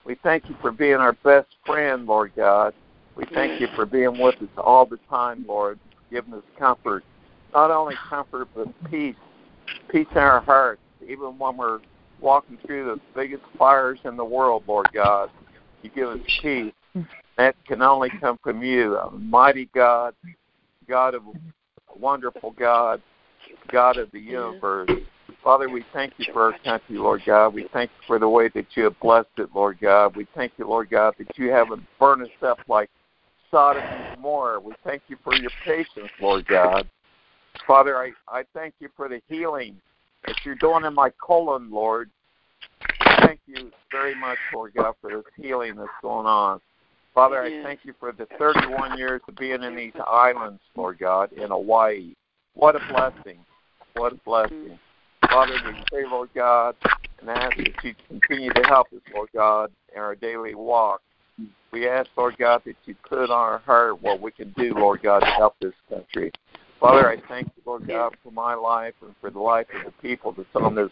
We 0.05 0.17
thank 0.23 0.49
you 0.49 0.57
for 0.61 0.71
being 0.71 0.95
our 0.95 1.13
best 1.13 1.49
friend, 1.67 2.07
Lord 2.07 2.33
God. 2.37 2.73
We 3.17 3.25
thank 3.35 3.61
you 3.61 3.69
for 3.75 3.85
being 3.85 4.19
with 4.19 4.37
us 4.37 4.49
all 4.57 4.87
the 4.87 4.99
time, 5.09 5.45
Lord, 5.47 5.79
giving 6.11 6.35
us 6.35 6.45
comfort. 6.59 7.05
Not 7.53 7.71
only 7.71 7.97
comfort, 8.09 8.49
but 8.55 8.69
peace. 8.91 9.17
Peace 9.91 10.07
in 10.13 10.19
our 10.19 10.41
hearts, 10.41 10.81
even 11.07 11.39
when 11.39 11.57
we're 11.57 11.81
walking 12.21 12.59
through 12.67 12.85
the 12.85 13.01
biggest 13.15 13.43
fires 13.59 13.99
in 14.05 14.17
the 14.17 14.25
world, 14.25 14.65
Lord 14.67 14.89
God. 14.93 15.31
You 15.83 15.91
give 15.91 16.09
us 16.09 16.21
peace. 16.43 16.73
That 17.37 17.55
can 17.67 17.81
only 17.81 18.11
come 18.21 18.39
from 18.43 18.63
you, 18.63 18.97
a 18.97 19.11
mighty 19.11 19.71
God, 19.75 20.15
God 20.87 21.15
of 21.15 21.23
a 21.23 21.99
wonderful 21.99 22.51
God, 22.51 23.01
God 23.73 23.97
of 23.97 24.11
the 24.11 24.21
universe. 24.21 24.91
Father, 25.43 25.71
we 25.71 25.83
thank 25.95 26.13
you 26.19 26.27
for 26.33 26.53
our 26.53 26.59
country, 26.59 26.99
Lord 26.99 27.23
God. 27.25 27.55
We 27.55 27.67
thank 27.73 27.91
you 27.91 28.07
for 28.07 28.19
the 28.19 28.29
way 28.29 28.51
that 28.55 28.67
you 28.75 28.85
have 28.85 29.01
blessed 29.01 29.29
it, 29.39 29.49
Lord 29.55 29.79
God. 29.81 30.17
We 30.17 30.27
thank 30.35 30.53
you, 30.59 30.69
Lord 30.69 30.91
God, 30.91 31.15
that 31.19 31.39
you 31.39 31.51
haven't 31.51 31.83
burned 31.99 32.23
us 32.23 32.29
up 32.43 32.59
like 32.69 32.91
Sodom 33.51 33.83
and 33.83 34.17
Gomorrah. 34.17 34.61
We 34.61 34.75
thank 34.85 35.03
you 35.09 35.17
for 35.25 35.35
your 35.35 35.51
patience, 35.65 36.11
Lord 36.21 36.47
God. 36.47 36.87
Father, 37.67 37.97
I, 37.97 38.13
I 38.29 38.45
thank 38.53 38.75
you 38.81 38.91
for 38.97 39.09
the 39.09 39.23
healing 39.29 39.81
that 40.27 40.37
you're 40.45 40.55
doing 40.57 40.85
in 40.85 40.95
my 40.95 41.11
colon, 41.25 41.71
Lord. 41.71 42.11
Thank 43.21 43.41
you 43.47 43.71
very 43.91 44.15
much, 44.15 44.39
Lord 44.55 44.75
God, 44.75 44.95
for 45.01 45.11
this 45.11 45.25
healing 45.37 45.77
that's 45.77 45.89
going 46.03 46.27
on. 46.27 46.61
Father, 47.15 47.43
I 47.43 47.63
thank 47.63 47.81
you 47.85 47.93
for 47.99 48.13
the 48.13 48.27
31 48.39 48.97
years 48.97 49.21
of 49.29 49.35
being 49.37 49.63
in 49.63 49.75
these 49.75 49.93
islands, 50.07 50.61
Lord 50.77 50.99
God, 50.99 51.33
in 51.33 51.49
Hawaii. 51.49 52.15
What 52.55 52.77
a 52.77 52.81
blessing. 52.89 53.39
What 53.95 54.13
a 54.13 54.17
blessing. 54.25 54.79
Father, 55.29 55.55
we 55.65 55.73
pray, 55.91 56.05
Lord 56.07 56.31
God, 56.35 56.77
and 57.21 57.31
ask 57.31 57.57
that 57.57 57.85
you 57.85 57.95
continue 58.09 58.53
to 58.53 58.63
help 58.63 58.89
us, 58.93 59.01
Lord 59.15 59.29
God, 59.35 59.71
in 59.95 60.01
our 60.01 60.15
daily 60.15 60.55
walk. 60.55 61.03
We 61.73 61.89
ask, 61.89 62.09
Lord 62.17 62.37
God, 62.39 62.63
that 62.67 62.77
you 62.85 62.95
put 63.09 63.25
on 63.25 63.31
our 63.31 63.59
heart 63.59 64.03
what 64.03 64.21
we 64.21 64.31
can 64.31 64.53
do, 64.57 64.75
Lord 64.75 65.03
God, 65.03 65.21
to 65.21 65.27
help 65.27 65.57
this 65.61 65.75
country. 65.89 66.33
Father, 66.81 67.11
I 67.11 67.17
thank 67.29 67.49
you, 67.57 67.63
Lord 67.67 67.87
God, 67.87 68.17
for 68.25 68.31
my 68.33 68.55
life 68.55 68.95
and 69.03 69.15
for 69.21 69.31
the 69.31 69.39
life 69.39 69.67
of 69.75 69.93
the 69.93 70.09
people 70.09 70.33
that's 70.33 70.49
on 70.55 70.75
this 70.75 70.91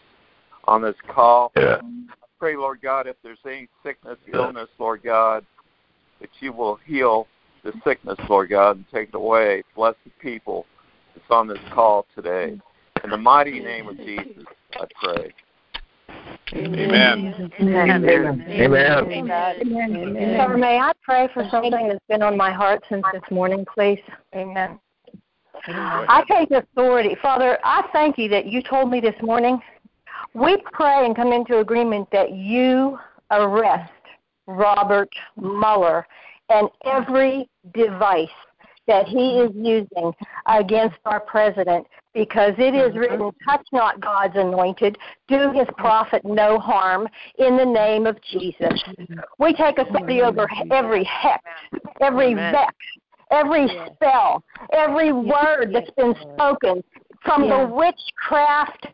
on 0.65 0.83
this 0.83 0.95
call. 1.07 1.51
Yeah. 1.57 1.77
I 1.81 2.25
pray, 2.37 2.55
Lord 2.55 2.79
God, 2.81 3.07
if 3.07 3.15
there's 3.23 3.39
any 3.45 3.67
sickness, 3.83 4.17
illness, 4.31 4.69
Lord 4.77 5.01
God, 5.03 5.43
that 6.21 6.29
you 6.39 6.53
will 6.53 6.75
heal 6.85 7.27
the 7.63 7.73
sickness, 7.83 8.17
Lord 8.29 8.49
God, 8.49 8.77
and 8.77 8.85
take 8.93 9.09
it 9.09 9.15
away. 9.15 9.63
Bless 9.75 9.95
the 10.05 10.11
people 10.21 10.65
that's 11.15 11.25
on 11.31 11.47
this 11.47 11.59
call 11.73 12.05
today. 12.15 12.59
In 13.03 13.09
the 13.09 13.17
mighty 13.17 13.59
name 13.59 13.87
of 13.87 13.97
Jesus, 13.97 14.45
I 14.73 14.85
pray. 15.01 15.33
Amen. 16.53 17.51
Amen. 17.59 18.05
Amen. 18.05 19.11
Amen. 19.11 20.37
Sir, 20.37 20.57
may 20.57 20.77
I 20.77 20.91
pray 21.03 21.29
for 21.33 21.47
something 21.49 21.87
that's 21.87 21.99
been 22.07 22.21
on 22.21 22.35
my 22.37 22.51
heart 22.51 22.83
since 22.89 23.03
this 23.13 23.21
morning, 23.31 23.65
please? 23.73 23.99
Amen. 24.35 24.79
I 25.67 26.23
take 26.29 26.51
authority. 26.51 27.15
Father, 27.21 27.59
I 27.63 27.87
thank 27.93 28.17
you 28.17 28.29
that 28.29 28.45
you 28.45 28.61
told 28.61 28.89
me 28.89 28.99
this 28.99 29.15
morning. 29.21 29.59
We 30.33 30.57
pray 30.73 31.05
and 31.05 31.15
come 31.15 31.31
into 31.31 31.59
agreement 31.59 32.07
that 32.11 32.31
you 32.31 32.97
arrest 33.31 33.91
Robert 34.47 35.09
Mueller 35.37 36.05
and 36.49 36.69
every 36.85 37.49
device 37.73 38.27
that 38.87 39.07
he 39.07 39.39
is 39.39 39.51
using 39.53 40.11
against 40.47 40.97
our 41.05 41.19
president 41.19 41.85
because 42.15 42.53
it 42.57 42.73
is 42.73 42.95
written, 42.95 43.29
touch 43.47 43.65
not 43.71 44.01
God's 44.01 44.35
anointed, 44.35 44.97
do 45.27 45.51
his 45.51 45.67
prophet 45.77 46.23
no 46.25 46.57
harm 46.57 47.07
in 47.37 47.55
the 47.55 47.65
name 47.65 48.07
of 48.07 48.17
Jesus. 48.31 48.83
We 49.37 49.53
take 49.53 49.77
authority 49.77 50.21
over 50.21 50.47
every 50.71 51.03
hex, 51.03 51.43
every 52.01 52.33
vex, 52.33 52.73
every 53.31 53.67
spell, 53.93 54.43
every 54.73 55.11
word 55.11 55.71
that's 55.73 55.91
been 55.91 56.15
spoken 56.33 56.83
from 57.23 57.47
the 57.49 57.67
witchcraft 57.67 58.87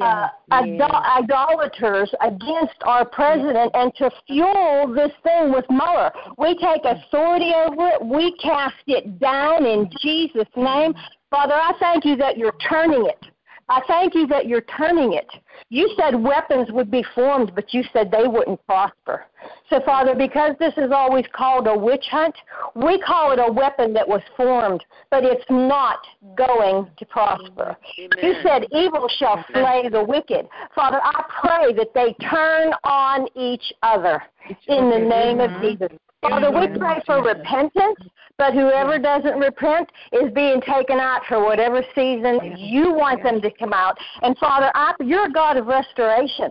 uh, 0.00 0.28
idol- 0.50 0.90
idolaters 0.90 2.12
against 2.20 2.74
our 2.82 3.04
president 3.04 3.70
and 3.74 3.94
to 3.96 4.10
fuel 4.26 4.92
this 4.92 5.12
thing 5.22 5.52
with 5.52 5.64
Mueller. 5.70 6.10
We 6.36 6.56
take 6.56 6.84
authority 6.84 7.52
over 7.54 7.88
it. 7.88 8.04
We 8.04 8.36
cast 8.38 8.74
it 8.86 9.20
down 9.20 9.66
in 9.66 9.88
Jesus' 10.00 10.48
name. 10.56 10.94
Father, 11.30 11.54
I 11.54 11.72
thank 11.78 12.04
you 12.04 12.16
that 12.16 12.36
you're 12.36 12.56
turning 12.68 13.06
it. 13.06 13.33
I 13.68 13.80
thank 13.86 14.14
you 14.14 14.26
that 14.26 14.46
you're 14.46 14.62
turning 14.62 15.14
it. 15.14 15.26
You 15.70 15.94
said 15.98 16.14
weapons 16.14 16.70
would 16.70 16.90
be 16.90 17.04
formed, 17.14 17.52
but 17.54 17.72
you 17.72 17.82
said 17.92 18.10
they 18.10 18.28
wouldn't 18.28 18.64
prosper. 18.66 19.24
So, 19.70 19.80
Father, 19.84 20.14
because 20.14 20.54
this 20.58 20.74
is 20.76 20.90
always 20.92 21.24
called 21.32 21.66
a 21.66 21.76
witch 21.76 22.04
hunt, 22.10 22.34
we 22.74 22.98
call 23.00 23.32
it 23.32 23.38
a 23.38 23.50
weapon 23.50 23.94
that 23.94 24.06
was 24.06 24.20
formed, 24.36 24.84
but 25.10 25.24
it's 25.24 25.44
not 25.48 26.00
going 26.36 26.90
to 26.96 27.06
prosper. 27.06 27.76
You 27.96 28.34
said 28.42 28.66
evil 28.72 29.08
shall 29.18 29.44
slay 29.52 29.88
the 29.90 30.04
wicked. 30.04 30.46
Father, 30.74 31.00
I 31.02 31.24
pray 31.40 31.72
that 31.74 31.94
they 31.94 32.14
turn 32.28 32.72
on 32.84 33.26
each 33.34 33.72
other 33.82 34.22
in 34.68 34.90
the 34.90 34.98
name 34.98 35.40
of 35.40 35.50
Jesus. 35.62 35.88
Father, 36.28 36.50
we 36.50 36.78
pray 36.78 37.02
for 37.04 37.22
repentance, 37.22 37.98
but 38.38 38.54
whoever 38.54 38.98
doesn't 38.98 39.38
repent 39.38 39.90
is 40.12 40.32
being 40.32 40.60
taken 40.62 40.98
out 40.98 41.22
for 41.28 41.44
whatever 41.44 41.82
season 41.94 42.56
you 42.56 42.92
want 42.92 43.22
them 43.22 43.40
to 43.42 43.50
come 43.58 43.74
out. 43.74 43.98
And 44.22 44.36
Father, 44.38 44.70
I, 44.74 44.94
you're 45.00 45.26
a 45.26 45.32
God 45.32 45.58
of 45.58 45.66
restoration. 45.66 46.50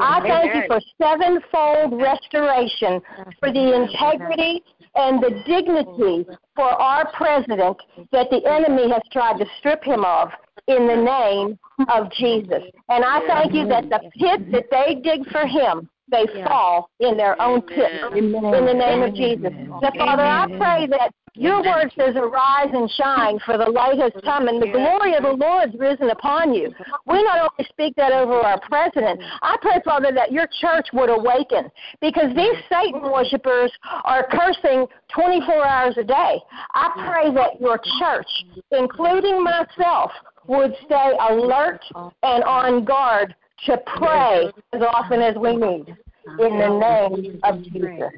I 0.00 0.20
thank 0.20 0.54
you 0.54 0.62
for 0.68 0.80
sevenfold 1.02 2.00
restoration 2.00 3.00
for 3.40 3.50
the 3.50 3.74
integrity 3.74 4.62
and 4.94 5.22
the 5.22 5.42
dignity 5.46 6.26
for 6.54 6.66
our 6.66 7.10
president 7.12 7.76
that 8.12 8.28
the 8.30 8.44
enemy 8.46 8.90
has 8.90 9.02
tried 9.10 9.38
to 9.38 9.46
strip 9.58 9.82
him 9.82 10.04
of 10.04 10.28
in 10.66 10.86
the 10.86 10.96
name 10.96 11.58
of 11.88 12.12
Jesus. 12.12 12.62
And 12.88 13.04
I 13.04 13.26
thank 13.26 13.54
you 13.54 13.66
that 13.68 13.88
the 13.88 14.10
pit 14.18 14.52
that 14.52 14.66
they 14.70 15.00
dig 15.00 15.28
for 15.30 15.46
him, 15.46 15.88
they 16.10 16.26
fall 16.44 16.90
in 17.00 17.16
their 17.16 17.40
own 17.40 17.62
pit. 17.62 17.90
In 18.14 18.32
the 18.32 18.74
name 18.74 19.02
of 19.02 19.14
Jesus. 19.14 19.52
So, 19.80 19.90
Father, 19.96 20.22
I 20.22 20.46
pray 20.46 20.86
that 20.86 21.12
your 21.34 21.62
word 21.62 21.92
says, 21.96 22.16
Arise 22.16 22.70
and 22.72 22.90
shine, 22.90 23.38
for 23.46 23.56
the 23.56 23.70
light 23.70 23.98
has 23.98 24.12
come, 24.24 24.48
and 24.48 24.60
the 24.60 24.66
glory 24.66 25.14
of 25.14 25.22
the 25.22 25.32
Lord 25.32 25.68
is 25.68 25.78
risen 25.78 26.10
upon 26.10 26.52
you. 26.52 26.74
We 27.06 27.22
not 27.22 27.38
only 27.38 27.68
speak 27.68 27.94
that 27.96 28.12
over 28.12 28.34
our 28.34 28.60
president, 28.68 29.20
I 29.42 29.56
pray, 29.62 29.80
Father, 29.84 30.10
that 30.12 30.32
your 30.32 30.48
church 30.60 30.88
would 30.92 31.10
awaken, 31.10 31.70
because 32.00 32.34
these 32.34 32.56
Satan 32.68 33.02
worshippers 33.02 33.70
are 34.04 34.26
cursing 34.26 34.86
24 35.14 35.64
hours 35.64 35.94
a 35.96 36.04
day. 36.04 36.40
I 36.74 36.90
pray 37.06 37.32
that 37.34 37.60
your 37.60 37.78
church, 38.00 38.28
including 38.72 39.42
myself, 39.42 40.10
would 40.48 40.74
stay 40.86 41.12
alert 41.30 41.84
and 42.22 42.42
on 42.44 42.84
guard 42.84 43.34
to 43.66 43.78
pray 43.98 44.50
as 44.72 44.82
often 44.82 45.20
as 45.20 45.36
we 45.36 45.56
need. 45.56 45.96
In 46.38 46.58
the 46.58 46.68
name 46.68 47.40
of 47.42 47.62
Jesus. 47.64 48.12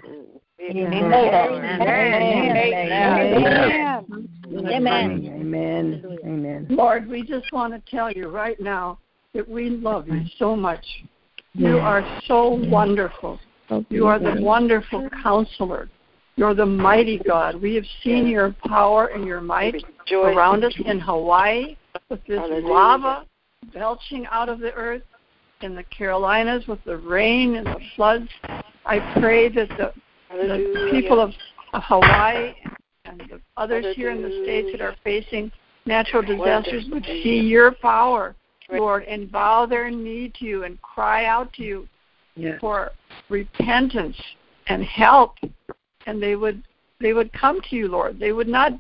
Amen. 0.61 1.15
Amen. 1.81 1.87
Amen. 4.67 5.33
Amen. 5.41 6.19
Amen. 6.25 6.67
Lord, 6.69 7.09
we 7.09 7.23
just 7.23 7.51
want 7.53 7.73
to 7.73 7.91
tell 7.91 8.13
you 8.13 8.29
right 8.29 8.61
now 8.61 8.99
that 9.35 9.49
we 9.49 9.71
love 9.71 10.09
you 10.09 10.23
so 10.39 10.55
much. 10.57 10.85
You 11.55 11.79
are 11.79 12.05
so 12.27 12.61
wonderful. 12.69 13.41
You 13.89 14.07
are 14.07 14.19
the 14.19 14.41
wonderful 14.41 15.09
counselor. 15.23 15.89
You're 16.37 16.55
the 16.55 16.67
mighty 16.67 17.19
God. 17.19 17.61
We 17.61 17.75
have 17.75 17.85
seen 18.03 18.27
your 18.27 18.55
power 18.67 19.07
and 19.09 19.25
your 19.25 19.41
might 19.41 19.77
around 20.13 20.65
us 20.65 20.75
in 20.85 20.99
Hawaii 20.99 21.77
with 22.09 22.21
this 22.27 22.41
lava 22.63 23.27
belching 23.73 24.27
out 24.31 24.49
of 24.49 24.59
the 24.61 24.73
earth, 24.73 25.03
in 25.63 25.75
the 25.75 25.85
Carolinas 25.85 26.67
with 26.67 26.83
the 26.85 26.97
rain 26.97 27.57
and 27.57 27.67
the 27.67 27.81
floods. 27.97 28.29
I 28.87 28.99
pray 29.21 29.49
that 29.51 29.69
the, 29.71 29.93
the 30.31 30.89
people 30.91 31.21
of 31.21 31.33
Hawaii 31.73 32.55
and 33.05 33.21
the 33.29 33.41
others 33.57 33.95
here 33.95 34.11
in 34.11 34.23
the 34.23 34.43
states 34.43 34.69
that 34.73 34.81
are 34.81 34.97
facing 35.05 35.53
natural 35.87 36.23
disasters 36.23 36.85
would 36.91 37.05
see 37.05 37.41
your 37.41 37.73
power, 37.73 38.35
Lord, 38.71 39.05
and 39.05 39.31
bow 39.31 39.67
their 39.67 39.91
knee 39.91 40.33
to 40.39 40.45
you 40.45 40.65
and 40.65 40.81
cry 40.83 41.27
out 41.27 41.53
to 41.55 41.63
you 41.63 41.89
for 42.61 42.91
repentance 43.29 44.17
and 44.69 44.83
help, 44.85 45.37
and 46.07 46.23
they 46.23 46.37
would 46.37 46.63
they 47.01 47.13
would 47.13 47.33
come 47.33 47.61
to 47.69 47.77
you, 47.77 47.89
Lord. 47.89 48.19
They 48.19 48.33
would 48.33 48.49
not 48.49 48.73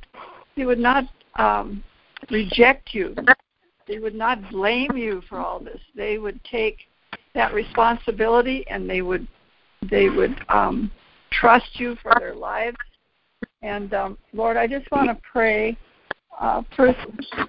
they 0.56 0.64
would 0.64 0.78
not 0.78 1.04
um, 1.36 1.82
reject 2.30 2.94
you. 2.94 3.14
They 3.90 3.98
would 3.98 4.14
not 4.14 4.48
blame 4.52 4.96
you 4.96 5.20
for 5.28 5.40
all 5.40 5.58
this. 5.58 5.80
They 5.96 6.18
would 6.18 6.38
take 6.44 6.78
that 7.34 7.52
responsibility 7.52 8.64
and 8.70 8.88
they 8.88 9.02
would 9.02 9.26
they 9.90 10.08
would 10.08 10.36
um, 10.48 10.92
trust 11.32 11.80
you 11.80 11.96
for 12.00 12.12
their 12.20 12.36
lives. 12.36 12.76
And 13.62 13.92
um, 13.92 14.16
Lord, 14.32 14.56
I 14.56 14.68
just 14.68 14.88
want 14.92 15.08
to 15.08 15.18
pray 15.32 15.76
uh, 16.38 16.62
First 16.76 17.00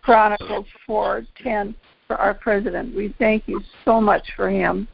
Chronicles 0.02 0.66
four 0.88 1.28
ten 1.44 1.76
for 2.08 2.16
our 2.16 2.34
president. 2.34 2.96
We 2.96 3.14
thank 3.20 3.48
you 3.48 3.62
so 3.86 4.02
much 4.02 4.28
for 4.36 4.50
him. 4.50 4.88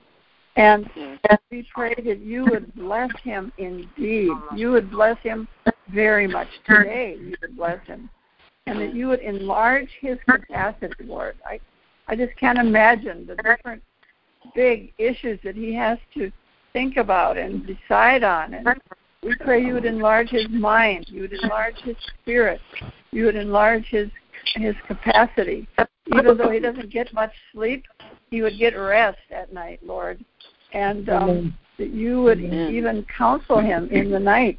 And, 0.58 0.90
and 0.98 1.40
we 1.50 1.66
pray 1.74 1.96
that 2.04 2.20
you 2.20 2.44
would 2.50 2.76
bless 2.76 3.12
him 3.24 3.54
indeed. 3.58 4.32
You 4.54 4.72
would 4.72 4.92
bless 4.92 5.18
him 5.20 5.48
very 5.94 6.28
much 6.28 6.50
today. 6.68 7.16
You 7.22 7.36
would 7.42 7.56
bless 7.56 7.86
him. 7.88 8.10
And 8.68 8.80
that 8.82 8.94
you 8.94 9.08
would 9.08 9.22
enlarge 9.22 9.90
his 10.00 10.18
capacity, 10.30 11.04
Lord. 11.04 11.36
I, 11.46 11.60
I 12.08 12.16
just 12.16 12.36
can't 12.38 12.60
imagine 12.60 13.26
the 13.26 13.36
different 13.36 13.82
big 14.56 14.94
issues 14.98 15.40
that 15.44 15.56
he 15.56 15.74
has 15.76 15.98
to 16.16 16.32
think 16.74 16.98
about 16.98 17.38
and 17.38 17.66
decide 17.66 18.24
on. 18.24 18.54
And 18.54 18.68
we 19.24 19.36
pray 19.38 19.64
you 19.64 19.74
would 19.74 19.86
enlarge 19.86 20.30
his 20.30 20.48
mind. 20.50 21.08
You 21.10 21.22
would 21.22 21.34
enlarge 21.34 21.78
his 21.84 21.96
spirit. 22.22 22.62
You 23.12 23.26
would 23.26 23.36
enlarge 23.36 23.86
his 23.86 24.10
his 24.56 24.76
capacity. 24.88 25.68
Even 26.16 26.38
though 26.38 26.50
he 26.50 26.60
doesn't 26.60 26.90
get 26.90 27.14
much 27.14 27.32
sleep, 27.52 27.86
he 28.30 28.42
would 28.42 28.58
get 28.58 28.76
rest 28.76 29.18
at 29.32 29.52
night, 29.54 29.80
Lord. 29.84 30.24
And 30.74 31.10
um, 31.10 31.58
that 31.78 31.90
you 31.90 32.22
would 32.22 32.40
even 32.40 33.06
counsel 33.16 33.60
him 33.60 33.90
in 33.92 34.10
the 34.12 34.20
night 34.20 34.58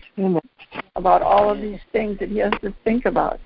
about 0.96 1.22
all 1.22 1.50
of 1.50 1.60
these 1.60 1.80
things 1.92 2.18
that 2.18 2.28
he 2.28 2.38
has 2.38 2.52
to 2.62 2.74
think 2.84 3.06
about. 3.06 3.40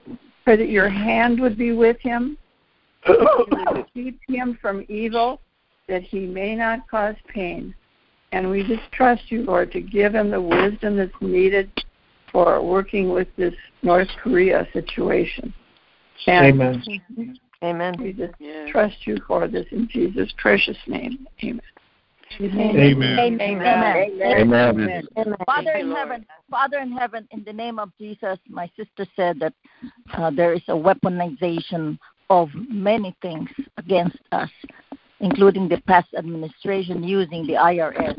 Pray 0.44 0.56
that 0.56 0.68
your 0.68 0.88
hand 0.88 1.40
would 1.40 1.56
be 1.56 1.72
with 1.72 1.98
him, 2.00 2.36
you 3.08 3.64
would 3.72 3.86
keep 3.94 4.20
him 4.28 4.58
from 4.60 4.84
evil, 4.88 5.40
that 5.88 6.02
he 6.02 6.20
may 6.20 6.54
not 6.54 6.88
cause 6.88 7.16
pain. 7.28 7.74
And 8.32 8.50
we 8.50 8.62
just 8.62 8.90
trust 8.92 9.22
you, 9.28 9.42
Lord, 9.42 9.70
to 9.72 9.80
give 9.80 10.14
him 10.14 10.30
the 10.30 10.40
wisdom 10.40 10.96
that's 10.96 11.12
needed 11.20 11.70
for 12.30 12.62
working 12.62 13.12
with 13.12 13.28
this 13.36 13.54
North 13.82 14.08
Korea 14.22 14.66
situation. 14.72 15.52
And 16.26 16.46
Amen. 16.46 17.38
Amen. 17.62 17.94
we 18.00 18.12
just 18.12 18.34
trust 18.70 18.96
you 19.06 19.18
for 19.26 19.46
this 19.46 19.66
in 19.70 19.88
Jesus' 19.88 20.32
precious 20.38 20.76
name. 20.88 21.26
Amen. 21.44 21.60
Amen. 22.40 23.40
Amen. 23.40 23.40
Amen. 23.40 25.08
Father 25.46 25.72
in 25.72 25.90
heaven, 25.90 26.26
Father 26.50 26.78
in 26.78 26.92
heaven, 26.92 27.28
in 27.30 27.44
the 27.44 27.52
name 27.52 27.78
of 27.78 27.90
Jesus, 27.98 28.38
my 28.48 28.70
sister 28.76 29.06
said 29.16 29.38
that 29.40 29.54
uh, 30.14 30.30
there 30.30 30.52
is 30.52 30.62
a 30.68 30.72
weaponization 30.72 31.98
of 32.30 32.48
many 32.70 33.14
things 33.20 33.48
against 33.76 34.18
us, 34.32 34.50
including 35.20 35.68
the 35.68 35.80
past 35.86 36.08
administration 36.16 37.04
using 37.04 37.46
the 37.46 37.54
IRS, 37.54 38.18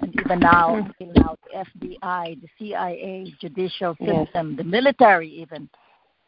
and 0.00 0.20
even 0.20 0.38
now, 0.40 0.76
until 0.76 1.12
now, 1.14 1.36
the 1.44 1.88
FBI, 1.90 2.40
the 2.40 2.48
CIA, 2.58 3.34
judicial 3.40 3.96
Yes. 3.98 4.26
system, 4.26 4.56
the 4.56 4.64
military, 4.64 5.28
even, 5.28 5.68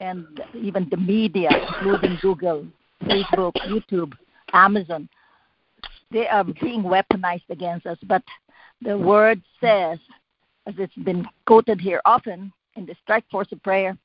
and 0.00 0.26
even 0.54 0.88
the 0.90 0.96
media, 0.96 1.50
including 1.68 2.18
Google, 2.20 2.66
Facebook, 3.04 3.54
YouTube, 3.68 4.12
Amazon. 4.52 5.08
They 6.10 6.26
are 6.28 6.44
being 6.44 6.82
weaponized 6.82 7.48
against 7.50 7.86
us, 7.86 7.98
but 8.06 8.22
the 8.82 8.96
word 8.96 9.40
says, 9.60 9.98
as 10.66 10.74
it's 10.78 10.94
been 11.04 11.26
quoted 11.46 11.80
here 11.80 12.00
often 12.04 12.52
in 12.76 12.86
the 12.86 12.96
strike 13.02 13.24
force 13.30 13.48
of 13.52 13.62
prayer 13.62 13.96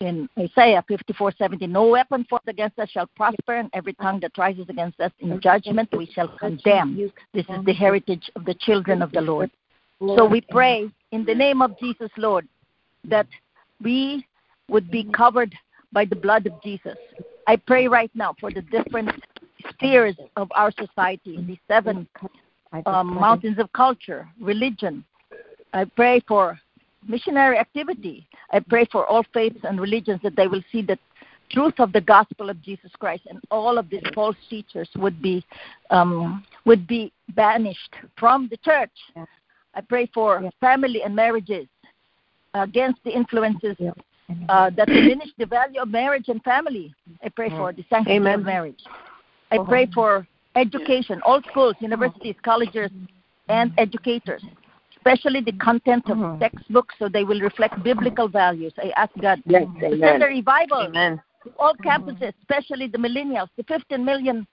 in 0.00 0.28
Isaiah 0.38 0.84
54:70, 0.90 1.68
no 1.68 1.86
weapon 1.86 2.24
formed 2.28 2.48
against 2.48 2.78
us 2.78 2.90
shall 2.90 3.06
prosper, 3.16 3.54
and 3.54 3.70
every 3.72 3.94
tongue 3.94 4.20
that 4.20 4.36
rises 4.36 4.66
against 4.68 5.00
us 5.00 5.12
in 5.20 5.40
judgment 5.40 5.88
we 5.96 6.06
shall 6.06 6.28
condemn. 6.28 7.10
This 7.32 7.46
is 7.48 7.64
the 7.64 7.72
heritage 7.72 8.30
of 8.34 8.44
the 8.44 8.54
children 8.54 9.00
of 9.00 9.12
the 9.12 9.20
Lord. 9.20 9.50
So 10.00 10.24
we 10.24 10.40
pray 10.40 10.90
in 11.12 11.24
the 11.24 11.34
name 11.34 11.62
of 11.62 11.78
Jesus, 11.78 12.10
Lord, 12.16 12.48
that 13.04 13.28
we 13.80 14.26
would 14.68 14.90
be 14.90 15.04
covered 15.04 15.54
by 15.92 16.04
the 16.04 16.16
blood 16.16 16.46
of 16.46 16.60
Jesus. 16.62 16.98
I 17.46 17.56
pray 17.56 17.86
right 17.86 18.10
now 18.14 18.34
for 18.40 18.50
the 18.50 18.62
different 18.62 19.10
spheres 19.70 20.16
of 20.36 20.50
our 20.54 20.72
society, 20.72 21.42
the 21.46 21.58
seven 21.68 22.06
um, 22.86 23.14
mountains 23.14 23.58
of 23.58 23.72
culture, 23.72 24.28
religion. 24.40 25.04
I 25.72 25.84
pray 25.84 26.22
for 26.26 26.58
missionary 27.06 27.58
activity. 27.58 28.26
I 28.50 28.60
pray 28.60 28.86
for 28.90 29.06
all 29.06 29.24
faiths 29.32 29.60
and 29.64 29.80
religions 29.80 30.20
that 30.22 30.36
they 30.36 30.46
will 30.46 30.62
see 30.70 30.82
the 30.82 30.98
truth 31.50 31.74
of 31.78 31.92
the 31.92 32.00
gospel 32.00 32.48
of 32.50 32.60
Jesus 32.62 32.90
Christ, 32.98 33.24
and 33.28 33.40
all 33.50 33.78
of 33.78 33.90
these 33.90 34.02
false 34.14 34.36
teachers 34.48 34.88
would 34.96 35.20
be 35.20 35.44
um, 35.90 36.44
would 36.64 36.86
be 36.86 37.12
banished 37.34 37.94
from 38.18 38.48
the 38.50 38.56
church. 38.58 38.90
I 39.74 39.80
pray 39.80 40.10
for 40.12 40.50
family 40.60 41.02
and 41.02 41.14
marriages 41.14 41.66
against 42.54 43.02
the 43.04 43.10
influences 43.10 43.76
uh, 44.48 44.70
that 44.70 44.88
diminish 44.88 45.28
the 45.38 45.46
value 45.46 45.80
of 45.80 45.88
marriage 45.88 46.28
and 46.28 46.42
family. 46.42 46.94
I 47.22 47.28
pray 47.28 47.48
for 47.50 47.72
the 47.72 47.84
sanctity 47.88 48.16
Amen. 48.16 48.40
of 48.40 48.46
marriage. 48.46 48.82
I 49.52 49.56
uh-huh. 49.56 49.68
pray 49.68 49.86
for 49.92 50.26
education, 50.56 51.20
all 51.26 51.40
schools, 51.50 51.74
uh-huh. 51.74 51.88
universities, 51.88 52.36
colleges, 52.42 52.90
and 53.48 53.70
mm-hmm. 53.70 53.80
educators, 53.80 54.42
especially 54.96 55.40
the 55.42 55.52
content 55.52 56.04
of 56.08 56.16
mm-hmm. 56.16 56.40
textbooks 56.40 56.94
so 56.98 57.08
they 57.08 57.24
will 57.24 57.40
reflect 57.40 57.82
biblical 57.82 58.26
mm-hmm. 58.26 58.44
values. 58.44 58.72
I 58.78 58.92
ask 58.96 59.12
God 59.20 59.42
Yes, 59.44 59.66
to 59.80 59.86
amen. 59.86 60.00
send 60.00 60.22
a 60.22 60.26
revival 60.26 60.82
Amen. 60.88 61.20
to 61.44 61.52
all 61.58 61.74
campuses, 61.84 62.32
especially 62.40 62.86
the 62.86 62.98
millennials, 62.98 63.48
the 63.58 63.64
15 63.64 64.02
million, 64.02 64.46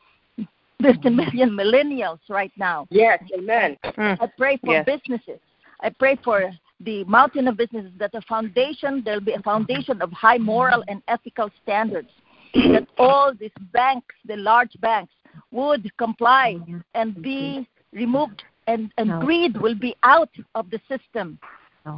15 0.81 1.15
million 1.15 1.49
millennials 1.51 2.19
right 2.29 2.51
now. 2.57 2.87
Yes, 2.89 3.21
amen. 3.37 3.77
Mm. 3.83 4.17
I 4.19 4.27
pray 4.37 4.57
for 4.57 4.73
Yes. 4.73 4.85
businesses. 4.85 5.39
I 5.81 5.89
pray 5.91 6.17
for 6.23 6.51
the 6.81 7.05
mountain 7.05 7.47
of 7.47 7.55
businesses 7.57 7.91
that 7.97 8.11
a 8.13 8.21
foundation, 8.21 9.01
there'll 9.03 9.21
be 9.21 9.33
a 9.33 9.41
foundation 9.41 10.01
of 10.01 10.11
high 10.11 10.37
moral 10.37 10.83
and 10.87 11.01
ethical 11.07 11.49
standards. 11.63 12.09
That 12.53 12.87
all 12.97 13.33
these 13.33 13.51
banks, 13.71 14.15
the 14.25 14.37
large 14.37 14.79
banks, 14.81 15.13
would 15.51 15.89
comply 15.97 16.57
and 16.93 17.21
be 17.21 17.67
removed, 17.93 18.43
and, 18.67 18.91
and 18.97 19.21
greed 19.21 19.57
will 19.57 19.75
be 19.75 19.95
out 20.03 20.29
of 20.55 20.69
the 20.69 20.79
system. 20.87 21.39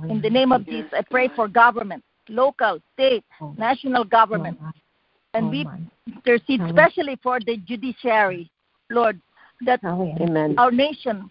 In 0.09 0.21
the 0.21 0.29
name 0.29 0.51
of 0.51 0.65
Jesus, 0.65 0.91
I 0.93 1.01
pray 1.01 1.29
for 1.35 1.47
government, 1.47 2.03
local, 2.29 2.79
state, 2.93 3.25
national 3.57 4.05
government, 4.05 4.57
and 5.33 5.49
we 5.49 5.67
intercede 6.07 6.61
especially 6.61 7.19
for 7.21 7.39
the 7.39 7.57
judiciary, 7.57 8.49
Lord, 8.89 9.19
that 9.65 9.83
Amen. 9.83 10.55
our 10.57 10.71
nation 10.71 11.29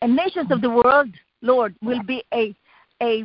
and 0.00 0.16
nations 0.16 0.50
of 0.50 0.60
the 0.60 0.70
world, 0.70 1.10
Lord, 1.42 1.74
will 1.82 2.02
be 2.02 2.24
a 2.34 2.54
a 3.00 3.24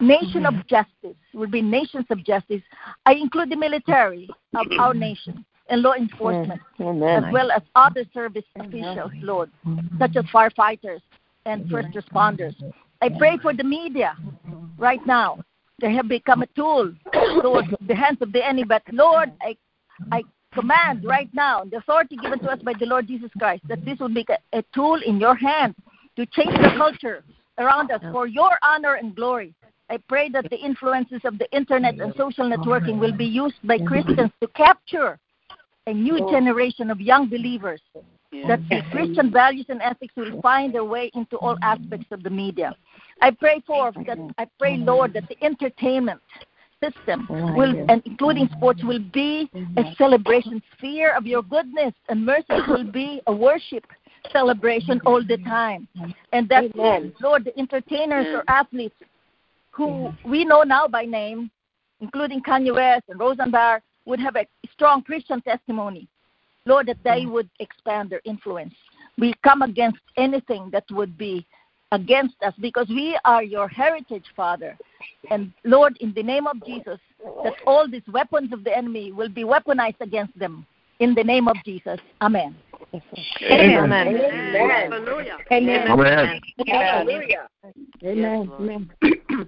nation 0.00 0.46
of 0.46 0.54
justice, 0.66 1.16
will 1.32 1.48
be 1.48 1.62
nations 1.62 2.06
of 2.10 2.24
justice. 2.24 2.62
I 3.06 3.14
include 3.14 3.50
the 3.50 3.56
military 3.56 4.28
of 4.54 4.66
our 4.78 4.94
nation 4.94 5.44
and 5.68 5.82
law 5.82 5.94
enforcement, 5.94 6.60
Amen. 6.80 7.24
as 7.24 7.32
well 7.32 7.50
as 7.50 7.62
other 7.74 8.04
service 8.12 8.44
officials, 8.58 9.12
Lord, 9.22 9.50
such 9.98 10.16
as 10.16 10.24
firefighters 10.26 11.00
and 11.46 11.68
first 11.70 11.88
responders. 11.88 12.54
I 13.00 13.08
pray 13.18 13.38
for 13.40 13.52
the 13.52 13.64
media 13.64 14.16
right 14.78 15.04
now. 15.06 15.38
They 15.80 15.92
have 15.94 16.08
become 16.08 16.42
a 16.42 16.46
tool, 16.48 16.92
Lord, 17.42 17.64
the 17.86 17.94
hands 17.94 18.18
of 18.20 18.32
the 18.32 18.46
enemy. 18.46 18.64
But 18.64 18.82
Lord, 18.92 19.32
I 19.40 19.56
I 20.12 20.22
command 20.52 21.04
right 21.04 21.28
now 21.34 21.64
the 21.64 21.78
authority 21.78 22.16
given 22.16 22.38
to 22.40 22.50
us 22.50 22.60
by 22.62 22.72
the 22.78 22.86
Lord 22.86 23.08
Jesus 23.08 23.30
Christ 23.38 23.62
that 23.68 23.84
this 23.84 23.98
will 23.98 24.08
be 24.08 24.24
a, 24.28 24.58
a 24.58 24.64
tool 24.74 25.00
in 25.04 25.18
your 25.18 25.34
hand 25.34 25.74
to 26.16 26.26
change 26.26 26.52
the 26.52 26.72
culture 26.76 27.24
around 27.58 27.90
us 27.90 28.00
for 28.12 28.26
your 28.26 28.56
honor 28.62 28.94
and 28.94 29.14
glory. 29.14 29.54
I 29.90 29.98
pray 30.08 30.28
that 30.30 30.48
the 30.50 30.56
influences 30.56 31.20
of 31.24 31.38
the 31.38 31.50
internet 31.54 32.00
and 32.00 32.14
social 32.16 32.48
networking 32.48 32.98
will 32.98 33.12
be 33.12 33.26
used 33.26 33.56
by 33.64 33.78
Christians 33.78 34.30
to 34.40 34.48
capture 34.48 35.18
a 35.86 35.92
new 35.92 36.18
generation 36.30 36.90
of 36.90 37.00
young 37.00 37.28
believers. 37.28 37.80
That 38.48 38.60
the 38.68 38.82
Christian 38.90 39.30
values 39.30 39.66
and 39.68 39.80
ethics 39.80 40.14
will 40.16 40.40
find 40.40 40.74
their 40.74 40.84
way 40.84 41.10
into 41.14 41.36
all 41.36 41.56
aspects 41.62 42.06
of 42.10 42.22
the 42.24 42.30
media. 42.30 42.74
I 43.20 43.30
pray 43.30 43.62
for 43.64 43.92
that. 44.06 44.18
I 44.38 44.46
pray, 44.58 44.78
Lord, 44.78 45.12
that 45.12 45.28
the 45.28 45.36
entertainment 45.44 46.20
system 46.82 47.28
will, 47.56 47.74
and 47.88 48.02
including 48.04 48.48
sports, 48.56 48.82
will 48.82 49.04
be 49.12 49.48
a 49.76 49.84
celebration 49.96 50.60
sphere 50.76 51.14
of 51.14 51.26
your 51.26 51.42
goodness 51.42 51.94
and 52.08 52.26
mercy. 52.26 52.44
Will 52.68 52.90
be 52.90 53.22
a 53.28 53.32
worship 53.32 53.86
celebration 54.32 55.00
all 55.06 55.22
the 55.22 55.38
time, 55.38 55.86
and 56.32 56.48
that 56.48 56.74
Lord, 56.74 57.44
the 57.44 57.56
entertainers 57.56 58.26
or 58.34 58.42
athletes 58.48 58.96
who 59.74 60.12
we 60.24 60.44
know 60.44 60.62
now 60.62 60.86
by 60.86 61.04
name, 61.04 61.50
including 62.00 62.42
Kanye 62.42 62.74
West 62.74 63.04
and 63.08 63.18
Rosenberg, 63.18 63.82
would 64.06 64.20
have 64.20 64.36
a 64.36 64.46
strong 64.72 65.02
Christian 65.02 65.40
testimony. 65.40 66.08
Lord, 66.66 66.86
that 66.86 67.02
they 67.04 67.26
would 67.26 67.50
expand 67.60 68.10
their 68.10 68.22
influence. 68.24 68.74
We 69.18 69.34
come 69.42 69.62
against 69.62 69.98
anything 70.16 70.70
that 70.72 70.84
would 70.90 71.18
be 71.18 71.46
against 71.92 72.36
us 72.42 72.54
because 72.58 72.88
we 72.88 73.18
are 73.24 73.42
your 73.42 73.68
heritage, 73.68 74.24
Father. 74.34 74.76
And 75.30 75.52
Lord, 75.64 75.96
in 76.00 76.12
the 76.14 76.22
name 76.22 76.46
of 76.46 76.64
Jesus, 76.64 76.98
that 77.44 77.54
all 77.66 77.88
these 77.88 78.06
weapons 78.08 78.52
of 78.52 78.64
the 78.64 78.76
enemy 78.76 79.12
will 79.12 79.28
be 79.28 79.44
weaponized 79.44 80.00
against 80.00 80.38
them. 80.38 80.66
In 81.00 81.14
the 81.14 81.24
name 81.24 81.48
of 81.48 81.56
Jesus. 81.64 81.98
Amen. 82.20 82.54
Amen. 83.50 83.92
Amen. 83.92 84.92
Hallelujah. 84.92 85.38
Amen. 85.50 85.90
Amen. 85.90 86.40
Hallelujah. 86.68 87.48
Amen. 88.04 88.46
Lord. 88.46 88.60
Amen. 88.60 88.92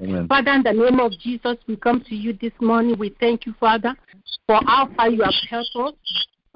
Amen. 0.03 0.29
Father, 0.29 0.53
in 0.53 0.63
the 0.65 0.73
name 0.73 0.99
of 1.01 1.13
Jesus, 1.19 1.57
we 1.69 1.77
come 1.77 2.03
to 2.09 2.15
you 2.15 2.33
this 2.41 2.53
morning. 2.61 2.99
We 2.99 3.15
thank 3.21 3.47
you, 3.47 3.55
Father, 3.61 3.95
for 4.47 4.61
how 4.67 4.89
far 4.97 5.09
you 5.11 5.23
have 5.23 5.35
helped 5.49 5.77
us 5.77 5.93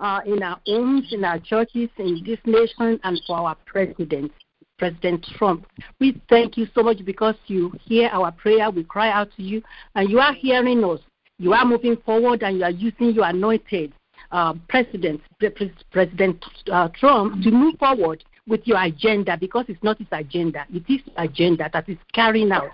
uh, 0.01 0.21
in 0.27 0.43
our 0.43 0.61
homes, 0.67 1.09
in 1.13 1.25
our 1.25 1.39
churches, 1.39 1.89
in 1.99 2.23
this 2.27 2.39
nation, 2.45 2.99
and 3.05 3.21
for 3.27 3.37
our 3.37 3.57
president, 3.67 4.33
President 4.79 5.25
Trump. 5.37 5.67
We 6.01 6.21
thank 6.29 6.57
you 6.57 6.67
so 6.75 6.83
much 6.83 7.05
because 7.05 7.37
you 7.47 7.73
hear 7.85 8.09
our 8.09 8.33
prayer. 8.33 8.71
We 8.71 8.83
cry 8.83 9.11
out 9.11 9.29
to 9.37 9.43
you, 9.43 9.63
and 9.95 10.11
you 10.11 10.19
are 10.19 10.35
hearing 10.35 10.83
us. 10.85 11.01
You 11.39 11.53
are 11.53 11.65
moving 11.65 11.97
forward, 12.05 12.43
and 12.43 12.59
you 12.59 12.65
are 12.65 12.71
using 12.71 13.13
your 13.13 13.27
anointed 13.27 13.93
uh, 14.33 14.55
President, 14.69 15.21
Pre- 15.39 15.51
Pre- 15.51 15.75
President 15.91 16.45
uh, 16.71 16.89
Trump, 16.89 17.43
to 17.43 17.51
move 17.51 17.77
forward 17.79 18.25
with 18.47 18.61
your 18.65 18.83
agenda 18.83 19.37
because 19.39 19.65
it's 19.69 19.83
not 19.83 19.99
his 19.99 20.09
agenda. 20.13 20.67
It 20.73 20.85
is 20.89 21.01
agenda 21.17 21.71
that 21.73 21.89
is 21.89 21.99
carrying 22.13 22.53
out. 22.53 22.71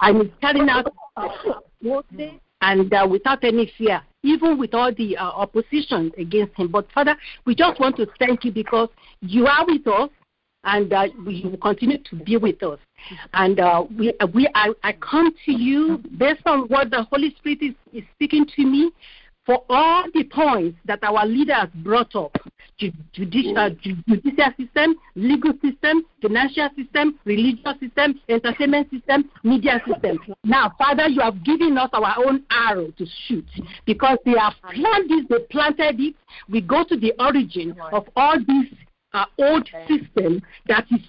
And 0.00 0.22
it's 0.22 0.34
carrying 0.40 0.68
out 0.68 0.92
uh, 1.16 1.28
and 2.60 2.92
uh, 2.92 3.06
without 3.08 3.42
any 3.44 3.72
fear, 3.76 4.00
even 4.22 4.58
with 4.58 4.74
all 4.74 4.92
the 4.94 5.16
uh, 5.16 5.24
opposition 5.24 6.12
against 6.18 6.54
him. 6.54 6.68
But 6.68 6.90
Father, 6.92 7.16
we 7.44 7.54
just 7.54 7.80
want 7.80 7.96
to 7.96 8.06
thank 8.18 8.44
you 8.44 8.52
because 8.52 8.88
you 9.20 9.46
are 9.46 9.64
with 9.66 9.86
us 9.86 10.10
and 10.64 10.92
uh, 10.92 11.06
we 11.24 11.42
will 11.44 11.56
continue 11.58 11.98
to 11.98 12.16
be 12.16 12.36
with 12.36 12.62
us. 12.62 12.78
And 13.32 13.60
uh, 13.60 13.84
we, 13.96 14.12
we, 14.34 14.48
I, 14.54 14.72
I 14.82 14.92
come 14.92 15.32
to 15.46 15.52
you 15.52 16.02
based 16.16 16.42
on 16.46 16.62
what 16.68 16.90
the 16.90 17.04
Holy 17.04 17.34
Spirit 17.38 17.58
is, 17.62 17.74
is 17.92 18.04
speaking 18.14 18.44
to 18.56 18.64
me 18.64 18.90
for 19.48 19.64
all 19.70 20.04
the 20.12 20.24
points 20.24 20.78
that 20.84 21.02
our 21.02 21.24
leaders 21.24 21.68
brought 21.76 22.14
up 22.14 22.36
ju- 22.76 22.92
judicial, 23.14 23.54
mm. 23.54 23.80
judicial 23.80 24.52
system, 24.60 24.94
legal 25.14 25.52
system, 25.64 26.04
financial 26.20 26.68
system, 26.76 27.18
religious 27.24 27.80
system, 27.80 28.20
entertainment 28.28 28.90
system, 28.90 29.30
media 29.42 29.80
system. 29.88 30.18
Now, 30.44 30.74
Father, 30.76 31.08
you 31.08 31.22
have 31.22 31.42
given 31.44 31.78
us 31.78 31.88
our 31.94 32.16
own 32.26 32.44
arrow 32.50 32.90
to 32.98 33.06
shoot 33.26 33.46
because 33.86 34.18
they 34.26 34.34
have 34.38 34.52
planned 34.70 35.08
this, 35.08 35.24
they 35.30 35.38
planted 35.50 35.98
it. 35.98 36.14
We 36.50 36.60
go 36.60 36.84
to 36.84 36.94
the 36.94 37.14
origin 37.18 37.74
of 37.90 38.06
all 38.16 38.36
these 38.38 38.66
uh, 39.14 39.24
old 39.38 39.68
system 39.88 40.42
that 40.66 40.86
is 40.90 41.00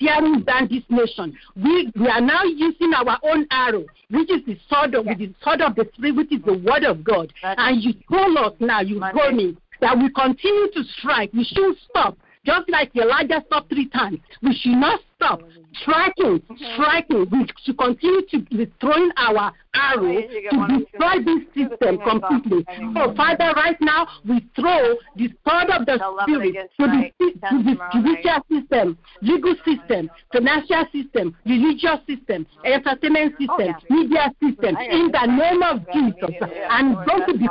tearing 0.00 0.42
down 0.42 0.68
this 0.70 0.84
nation. 0.88 1.36
We 1.56 1.92
we 1.96 2.08
are 2.08 2.20
now 2.20 2.44
using 2.44 2.92
our 2.94 3.18
own 3.22 3.46
arrow, 3.50 3.84
which 4.10 4.30
is 4.30 4.44
the 4.46 4.58
sword 4.68 4.94
of 4.94 5.04
the 5.06 5.34
sword 5.42 5.60
of 5.60 5.74
the 5.74 5.88
spirit, 5.94 6.16
which 6.16 6.32
is 6.32 6.42
the 6.44 6.58
word 6.58 6.84
of 6.84 7.02
God. 7.04 7.32
And 7.42 7.82
you 7.82 7.94
told 8.10 8.36
us 8.36 8.54
now, 8.60 8.80
you 8.80 9.00
told 9.00 9.34
me 9.34 9.56
that 9.80 9.96
we 9.98 10.10
continue 10.10 10.70
to 10.72 10.84
strike. 10.98 11.32
We 11.32 11.44
should 11.44 11.76
stop. 11.88 12.16
Just 12.44 12.70
like 12.70 12.94
Elijah 12.96 13.42
stopped 13.46 13.68
three 13.68 13.88
times, 13.88 14.18
we 14.42 14.54
should 14.54 14.76
not 14.76 15.00
stop 15.20 15.42
striking, 15.82 16.42
striking. 16.74 17.26
We 17.30 17.46
should 17.64 17.78
continue 17.78 18.22
to 18.30 18.38
be 18.40 18.72
throwing 18.80 19.10
our 19.16 19.52
arrows 19.74 20.24
to 20.50 20.66
destroy 20.66 21.22
this 21.24 21.44
system 21.54 21.98
completely. 21.98 22.66
So, 22.94 23.14
Father, 23.14 23.52
right 23.54 23.76
now 23.80 24.08
we 24.28 24.44
throw 24.56 24.96
the 25.16 25.28
sword 25.46 25.70
of 25.70 25.86
the 25.86 25.96
spirit 26.22 26.70
to 26.78 26.86
the, 26.86 27.12
to 27.48 27.62
the 27.62 27.76
judicial 27.92 28.40
system, 28.50 28.98
legal 29.22 29.54
system, 29.64 30.10
financial 30.32 30.84
system, 30.92 31.36
religious 31.46 32.00
system, 32.08 32.46
entertainment 32.64 33.34
system, 33.38 33.74
media 33.90 34.32
system, 34.42 34.76
in 34.76 35.12
the 35.12 35.26
name 35.26 35.62
of 35.62 35.86
Jesus. 35.92 36.34
And 36.70 36.96
it's 36.96 37.08
going 37.08 37.26
to 37.26 37.38
be 37.38 37.48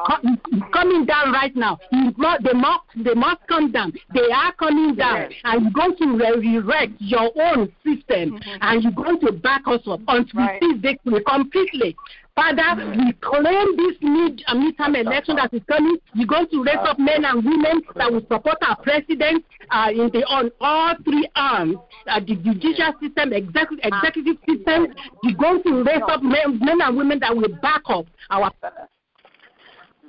coming 0.73 1.05
down 1.05 1.31
right 1.31 1.55
now. 1.55 1.79
They 1.91 2.53
must, 2.53 2.83
they 2.97 3.13
must 3.13 3.47
come 3.47 3.71
down. 3.71 3.93
They 4.13 4.29
are 4.33 4.53
coming 4.55 4.95
down. 4.95 5.29
And 5.45 5.63
you're 5.63 5.71
going 5.71 5.95
to 5.97 6.17
resurrect 6.17 6.93
your 6.99 7.31
own 7.35 7.58
system. 7.83 8.39
And 8.61 8.83
you're 8.83 8.91
going 8.91 9.19
to 9.21 9.31
back 9.31 9.61
us 9.67 9.81
up 9.87 10.01
until 10.07 10.41
we 10.41 10.59
see 10.59 10.79
victory 10.79 11.23
completely. 11.27 11.95
Father, 12.35 12.85
we 12.95 13.11
claim 13.19 13.75
this 13.75 13.97
mid 14.01 14.43
uh, 14.47 14.55
midterm 14.55 14.95
election 14.95 15.35
that 15.35 15.53
is 15.53 15.61
coming. 15.67 15.97
You're 16.13 16.27
going 16.27 16.47
to 16.49 16.63
raise 16.63 16.77
up 16.77 16.97
men 16.97 17.25
and 17.25 17.43
women 17.43 17.81
that 17.95 18.09
will 18.09 18.21
support 18.21 18.57
our 18.61 18.77
president 18.77 19.43
uh, 19.71 19.89
in 19.91 20.09
the 20.13 20.23
on 20.25 20.49
all 20.61 20.95
three 21.03 21.27
arms, 21.35 21.75
uh, 22.07 22.19
the 22.21 22.35
judicial 22.35 22.93
system, 23.01 23.33
executive, 23.33 23.83
executive 23.83 24.37
system. 24.47 24.87
You're 25.23 25.35
going 25.35 25.63
to 25.63 25.83
raise 25.83 26.01
up 26.07 26.23
men, 26.23 26.59
men 26.61 26.79
and 26.81 26.95
women 26.95 27.19
that 27.19 27.35
will 27.35 27.53
back 27.61 27.81
up 27.89 28.05
our. 28.29 28.51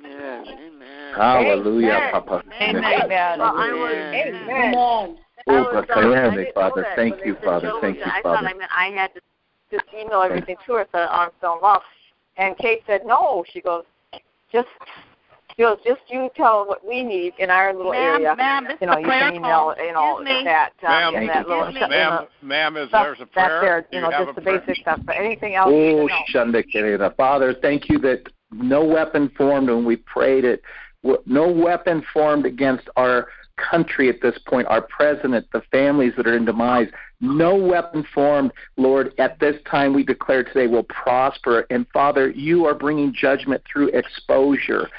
Amen. 0.05 0.45
Hallelujah, 1.15 1.91
Amen. 1.91 2.11
Papa. 2.11 2.43
Amen. 2.61 3.39
Well, 3.39 3.41
I 3.41 3.71
was, 3.73 3.93
Amen. 4.47 5.17
Oh, 5.47 5.55
I 5.55 5.61
was, 5.61 5.85
but 5.87 5.97
um, 5.97 6.13
I 6.13 6.17
am 6.25 6.31
I 6.31 6.35
it, 6.35 6.37
didn't 6.37 6.53
Father. 6.55 6.81
that, 6.83 6.95
Thank 6.95 7.25
you, 7.25 7.35
Father. 7.43 7.71
Thank 7.81 7.97
you, 7.97 8.03
I 8.05 8.21
thought 8.21 8.35
Father. 8.35 8.47
I 8.47 8.53
meant 8.53 8.71
I 8.75 8.87
had 8.87 9.13
to 9.15 9.21
just 9.71 9.85
email 9.93 10.21
everything 10.21 10.57
to 10.65 10.73
her 10.73 10.87
so 10.91 10.97
the 10.99 11.11
arm 11.13 11.31
fell 11.39 11.59
off. 11.63 11.83
And 12.37 12.57
Kate 12.57 12.81
said, 12.87 13.01
no. 13.05 13.43
She 13.51 13.61
goes, 13.61 13.83
just, 14.51 14.67
she 15.55 15.63
goes, 15.63 15.77
just 15.85 16.01
you 16.09 16.29
tell 16.35 16.65
what 16.67 16.85
we 16.87 17.03
need 17.03 17.33
in 17.39 17.49
our 17.49 17.73
little 17.73 17.91
Ma'am, 17.91 18.15
area. 18.21 18.35
ma'am, 18.35 18.63
this 18.65 18.77
you 18.81 18.87
is 18.87 18.91
know, 18.91 18.97
a 18.97 18.99
you 19.01 19.05
prayer 19.07 19.27
can 19.29 19.35
email, 19.35 19.73
call. 19.75 19.85
you 19.85 19.93
know, 19.93 20.19
Excuse 20.19 20.43
that, 20.45 20.71
um, 20.83 21.13
Ma'am, 21.13 21.15
in 21.15 21.27
that 21.27 21.47
little, 21.47 21.63
Excuse 21.65 21.83
me. 21.83 21.89
ma'am, 21.89 22.27
ma'am, 22.41 22.77
is 22.77 22.89
stuff 22.89 23.03
there's 23.05 23.19
a 23.19 23.25
that's 23.35 23.47
prayer? 23.49 23.61
there, 23.61 23.87
you 23.91 24.05
you 24.05 24.11
know, 24.11 24.11
just 24.25 24.29
a 24.29 24.33
the 24.33 24.41
prayer? 24.41 24.59
basic 24.65 24.81
stuff. 24.81 24.99
But 25.05 25.15
anything 25.17 25.55
else, 25.55 25.71
you 25.71 25.75
Oh, 25.75 26.07
should 26.27 26.53
know. 26.53 26.59
Shunda 26.59 26.63
Kerera. 26.73 27.15
Father, 27.15 27.53
thank 27.61 27.89
you 27.89 27.97
that 27.99 28.23
no 28.51 28.83
weapon 28.83 29.29
formed 29.37 29.69
when 29.69 29.85
we 29.85 29.97
prayed 29.97 30.45
it, 30.45 30.61
no 31.25 31.47
weapon 31.51 32.03
formed 32.13 32.45
against 32.45 32.87
our 32.95 33.27
country 33.69 34.09
at 34.09 34.21
this 34.21 34.37
point, 34.47 34.67
our 34.67 34.81
president, 34.81 35.47
the 35.51 35.61
families 35.71 36.13
that 36.17 36.27
are 36.27 36.35
in 36.35 36.45
demise, 36.45 36.87
no 37.19 37.55
weapon 37.55 38.05
formed, 38.13 38.51
Lord, 38.77 39.13
at 39.17 39.39
this 39.39 39.55
time 39.69 39.93
we 39.93 40.03
declare 40.03 40.43
today 40.43 40.67
will 40.67 40.83
prosper. 40.83 41.65
And 41.69 41.85
Father, 41.93 42.31
you 42.31 42.65
are 42.65 42.73
bringing 42.73 43.13
judgment 43.13 43.61
through 43.71 43.89
exposure. 43.89 44.89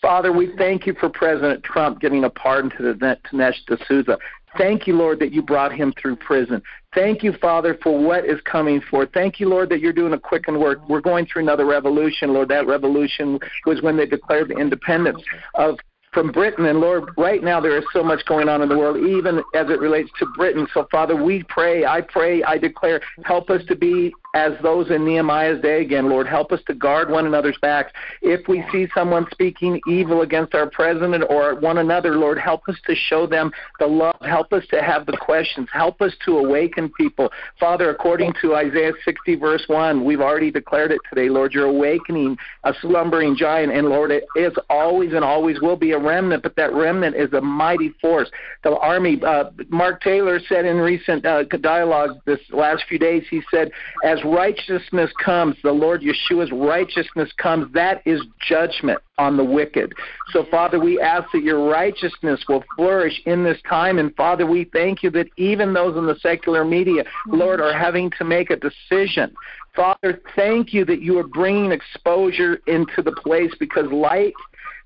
Father, 0.00 0.32
we 0.32 0.54
thank 0.56 0.86
you 0.86 0.94
for 0.98 1.08
President 1.08 1.62
Trump 1.62 2.00
giving 2.00 2.24
a 2.24 2.30
pardon 2.30 2.70
to 2.76 2.82
the 2.82 3.16
Dinesh 3.32 3.64
D'Souza. 3.66 4.18
Thank 4.58 4.86
you, 4.86 4.96
Lord, 4.96 5.18
that 5.20 5.32
you 5.32 5.42
brought 5.42 5.72
him 5.72 5.94
through 6.00 6.16
prison. 6.16 6.62
Thank 6.94 7.22
you, 7.22 7.32
Father, 7.40 7.78
for 7.82 7.98
what 7.98 8.26
is 8.26 8.38
coming 8.44 8.82
forth. 8.82 9.08
Thank 9.14 9.40
you, 9.40 9.48
Lord, 9.48 9.70
that 9.70 9.80
you're 9.80 9.94
doing 9.94 10.12
a 10.12 10.18
quickened 10.18 10.60
work. 10.60 10.86
We're 10.88 11.00
going 11.00 11.26
through 11.26 11.42
another 11.42 11.64
revolution, 11.64 12.34
Lord. 12.34 12.48
That 12.48 12.66
revolution 12.66 13.38
was 13.64 13.80
when 13.80 13.96
they 13.96 14.04
declared 14.04 14.48
the 14.48 14.56
independence 14.56 15.22
of 15.54 15.78
from 16.12 16.30
Britain. 16.30 16.66
And 16.66 16.80
Lord, 16.80 17.10
right 17.16 17.42
now 17.42 17.60
there 17.60 17.76
is 17.76 17.84
so 17.92 18.02
much 18.02 18.24
going 18.26 18.48
on 18.48 18.62
in 18.62 18.68
the 18.68 18.76
world, 18.76 18.98
even 18.98 19.38
as 19.54 19.70
it 19.70 19.80
relates 19.80 20.10
to 20.18 20.26
Britain. 20.36 20.66
So, 20.72 20.86
Father, 20.90 21.16
we 21.16 21.42
pray, 21.44 21.84
I 21.84 22.00
pray, 22.00 22.42
I 22.42 22.58
declare, 22.58 23.00
help 23.24 23.50
us 23.50 23.64
to 23.66 23.76
be 23.76 24.12
as 24.34 24.52
those 24.62 24.90
in 24.90 25.04
Nehemiah's 25.04 25.60
day 25.60 25.82
again, 25.82 26.08
Lord. 26.08 26.26
Help 26.26 26.52
us 26.52 26.60
to 26.66 26.74
guard 26.74 27.10
one 27.10 27.26
another's 27.26 27.58
backs. 27.60 27.92
If 28.22 28.48
we 28.48 28.64
see 28.72 28.88
someone 28.94 29.26
speaking 29.30 29.80
evil 29.86 30.22
against 30.22 30.54
our 30.54 30.70
president 30.70 31.24
or 31.28 31.54
one 31.56 31.78
another, 31.78 32.16
Lord, 32.16 32.38
help 32.38 32.62
us 32.68 32.76
to 32.86 32.94
show 32.94 33.26
them 33.26 33.52
the 33.78 33.86
love. 33.86 34.16
Help 34.22 34.52
us 34.54 34.64
to 34.70 34.82
have 34.82 35.04
the 35.04 35.16
questions. 35.18 35.68
Help 35.72 36.00
us 36.00 36.14
to 36.24 36.38
awaken 36.38 36.90
people. 36.90 37.30
Father, 37.60 37.90
according 37.90 38.32
to 38.40 38.54
Isaiah 38.54 38.92
60, 39.04 39.36
verse 39.36 39.64
1, 39.66 40.02
we've 40.02 40.20
already 40.20 40.50
declared 40.50 40.92
it 40.92 41.00
today, 41.10 41.28
Lord. 41.28 41.52
You're 41.52 41.66
awakening 41.66 42.38
a 42.64 42.72
slumbering 42.80 43.36
giant. 43.36 43.72
And 43.72 43.88
Lord, 43.88 44.10
it 44.10 44.24
is 44.34 44.54
always 44.70 45.12
and 45.12 45.24
always 45.24 45.60
will 45.60 45.76
be 45.76 45.92
a 45.92 45.98
remnant, 45.98 46.42
but 46.42 46.56
that 46.56 46.72
remnant 46.72 47.16
is 47.16 47.32
a 47.34 47.40
mighty 47.42 47.90
force. 48.00 48.30
The 48.64 48.76
army, 48.78 49.20
uh, 49.22 49.50
Mark 49.68 50.02
Taylor 50.02 50.40
said 50.48 50.64
in 50.64 50.78
recent 50.78 51.26
uh, 51.26 51.42
dialogue 51.44 52.18
this 52.24 52.40
last 52.50 52.84
few 52.88 52.98
days, 52.98 53.24
he 53.28 53.42
said, 53.50 53.70
as 54.04 54.21
righteousness 54.24 55.10
comes, 55.22 55.56
the 55.62 55.72
Lord 55.72 56.02
Yeshua's 56.02 56.50
righteousness 56.52 57.30
comes, 57.36 57.72
that 57.74 58.02
is 58.06 58.22
judgment 58.46 59.00
on 59.18 59.36
the 59.36 59.44
wicked. 59.44 59.92
So, 60.30 60.44
Father, 60.50 60.78
we 60.78 61.00
ask 61.00 61.30
that 61.32 61.42
your 61.42 61.68
righteousness 61.68 62.44
will 62.48 62.64
flourish 62.76 63.20
in 63.26 63.44
this 63.44 63.58
time. 63.68 63.98
And, 63.98 64.14
Father, 64.16 64.46
we 64.46 64.64
thank 64.64 65.02
you 65.02 65.10
that 65.10 65.28
even 65.36 65.72
those 65.72 65.96
in 65.96 66.06
the 66.06 66.18
secular 66.20 66.64
media, 66.64 67.04
mm-hmm. 67.04 67.36
Lord, 67.36 67.60
are 67.60 67.76
having 67.76 68.10
to 68.18 68.24
make 68.24 68.50
a 68.50 68.56
decision. 68.56 69.34
Father, 69.74 70.20
thank 70.36 70.74
you 70.74 70.84
that 70.84 71.00
you 71.00 71.18
are 71.18 71.26
bringing 71.26 71.72
exposure 71.72 72.60
into 72.66 73.02
the 73.02 73.12
place 73.12 73.52
because 73.58 73.90
light 73.90 74.34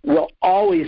will 0.05 0.31
always 0.43 0.87